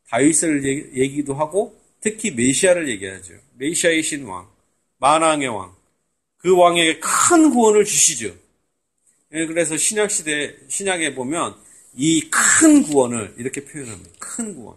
다윗을 0.09 0.97
얘기도 0.97 1.35
하고 1.35 1.79
특히 2.01 2.31
메시아를 2.31 2.89
얘기하죠. 2.89 3.35
메시아이신 3.55 4.25
왕, 4.25 4.49
만왕의 4.99 5.49
왕. 5.49 5.75
그 6.39 6.57
왕에게 6.57 7.01
큰 7.01 7.51
구원을 7.51 7.85
주시죠. 7.85 8.35
예, 9.33 9.47
그래서 9.47 9.77
신약 9.77 10.11
시대 10.11 10.57
신약에 10.69 11.15
보면 11.15 11.57
이 11.97 12.29
큰 12.31 12.83
구원을 12.83 13.35
이렇게 13.39 13.65
표현합니다. 13.65 14.11
큰 14.19 14.55
구원. 14.55 14.77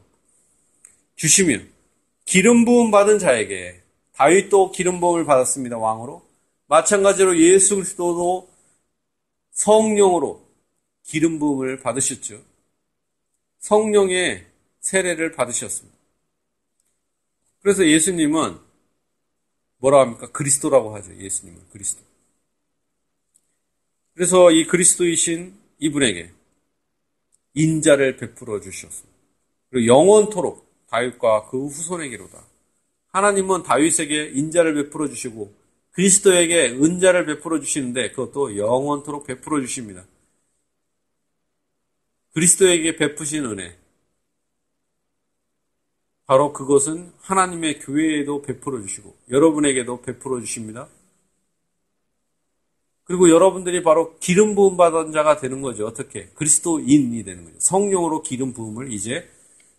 주시며 1.15 1.59
기름 2.25 2.65
부음 2.65 2.91
받은 2.91 3.19
자에게 3.19 3.82
다윗도 4.13 4.71
기름 4.71 4.99
부음을 4.99 5.25
받았습니다. 5.25 5.77
왕으로. 5.77 6.21
마찬가지로 6.67 7.37
예수 7.39 7.75
그리스도도 7.75 8.49
성령으로 9.51 10.43
기름 11.03 11.39
부음을 11.39 11.79
받으셨죠. 11.79 12.41
성령의 13.59 14.45
세례를 14.79 15.33
받으셨습니다. 15.33 15.97
그래서 17.61 17.87
예수님은 17.87 18.59
뭐라 19.77 20.01
합니까? 20.01 20.31
그리스도라고 20.31 20.95
하죠. 20.95 21.15
예수님은 21.15 21.61
그리스도. 21.71 22.01
그래서 24.13 24.51
이 24.51 24.65
그리스도이신 24.67 25.57
이분에게 25.79 26.31
인자를 27.55 28.17
베풀어 28.17 28.61
주셨습니다. 28.61 29.17
그리고 29.69 29.87
영원토록 29.87 30.87
다윗과 30.87 31.49
그 31.49 31.67
후손에게로다. 31.67 32.52
하나님은 33.13 33.63
다윗에게 33.63 34.31
인자를 34.33 34.73
베풀어 34.73 35.07
주시고 35.07 35.53
그리스도에게 35.91 36.71
은자를 36.71 37.25
베풀어 37.27 37.59
주시는데 37.59 38.11
그것도 38.11 38.57
영원토록 38.57 39.27
베풀어 39.27 39.61
주십니다. 39.61 40.03
그리스도에게 42.33 42.95
베푸신 42.95 43.45
은혜. 43.45 43.77
바로 46.25 46.51
그것은 46.53 47.13
하나님의 47.19 47.79
교회에도 47.79 48.41
베풀어 48.41 48.81
주시고 48.81 49.15
여러분에게도 49.29 50.01
베풀어 50.01 50.39
주십니다. 50.39 50.87
그리고 53.03 53.29
여러분들이 53.29 53.83
바로 53.83 54.17
기름 54.19 54.55
부음 54.55 54.77
받은 54.77 55.11
자가 55.11 55.37
되는 55.37 55.61
거죠. 55.61 55.85
어떻게? 55.85 56.27
그리스도인이 56.29 57.23
되는 57.23 57.43
거죠. 57.43 57.59
성령으로 57.59 58.23
기름 58.23 58.53
부음을 58.53 58.91
이제 58.91 59.29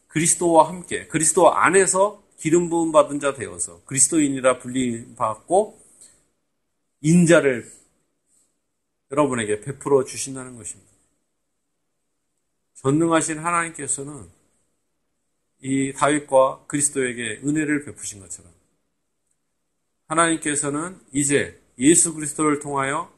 그리스도와 0.07 0.69
함께 0.69 1.09
그리스도 1.09 1.53
안에서 1.53 2.24
기름 2.39 2.69
부음 2.69 2.93
받은 2.93 3.21
자 3.21 3.35
되어서 3.35 3.83
그리스도인이라 3.85 4.59
불림 4.59 5.15
받고 5.17 5.81
인자를 7.01 7.71
여러분에게 9.11 9.61
베풀어 9.61 10.05
주신다는 10.05 10.57
것입니다. 10.57 10.91
전능하신 12.75 13.39
하나님께서는 13.39 14.29
이 15.63 15.93
다윗과 15.95 16.65
그리스도에게 16.67 17.41
은혜를 17.45 17.85
베푸신 17.85 18.21
것처럼 18.21 18.53
하나님께서는 20.07 20.99
이제 21.13 21.59
예수 21.79 22.15
그리스도를 22.15 22.61
통하여 22.61 23.13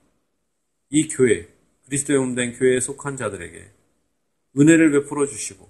이 0.90 1.08
교회, 1.08 1.48
그리스도의 1.86 2.18
몸된 2.20 2.58
교회에 2.58 2.80
속한 2.80 3.16
자들에게 3.16 3.70
은혜를 4.58 4.92
베풀어 4.92 5.26
주시고 5.26 5.68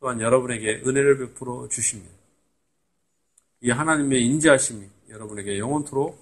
또한 0.00 0.20
여러분에게 0.20 0.82
은혜를 0.86 1.18
베풀어 1.18 1.68
주십니다. 1.68 2.21
이 3.64 3.70
하나님의 3.70 4.24
인자하심이 4.24 4.84
여러분에게 5.08 5.58
영원토록 5.58 6.18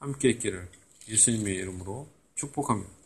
함께 0.00 0.30
있기를 0.30 0.66
예수님의 1.08 1.54
이름으로 1.54 2.08
축복합니다. 2.34 2.99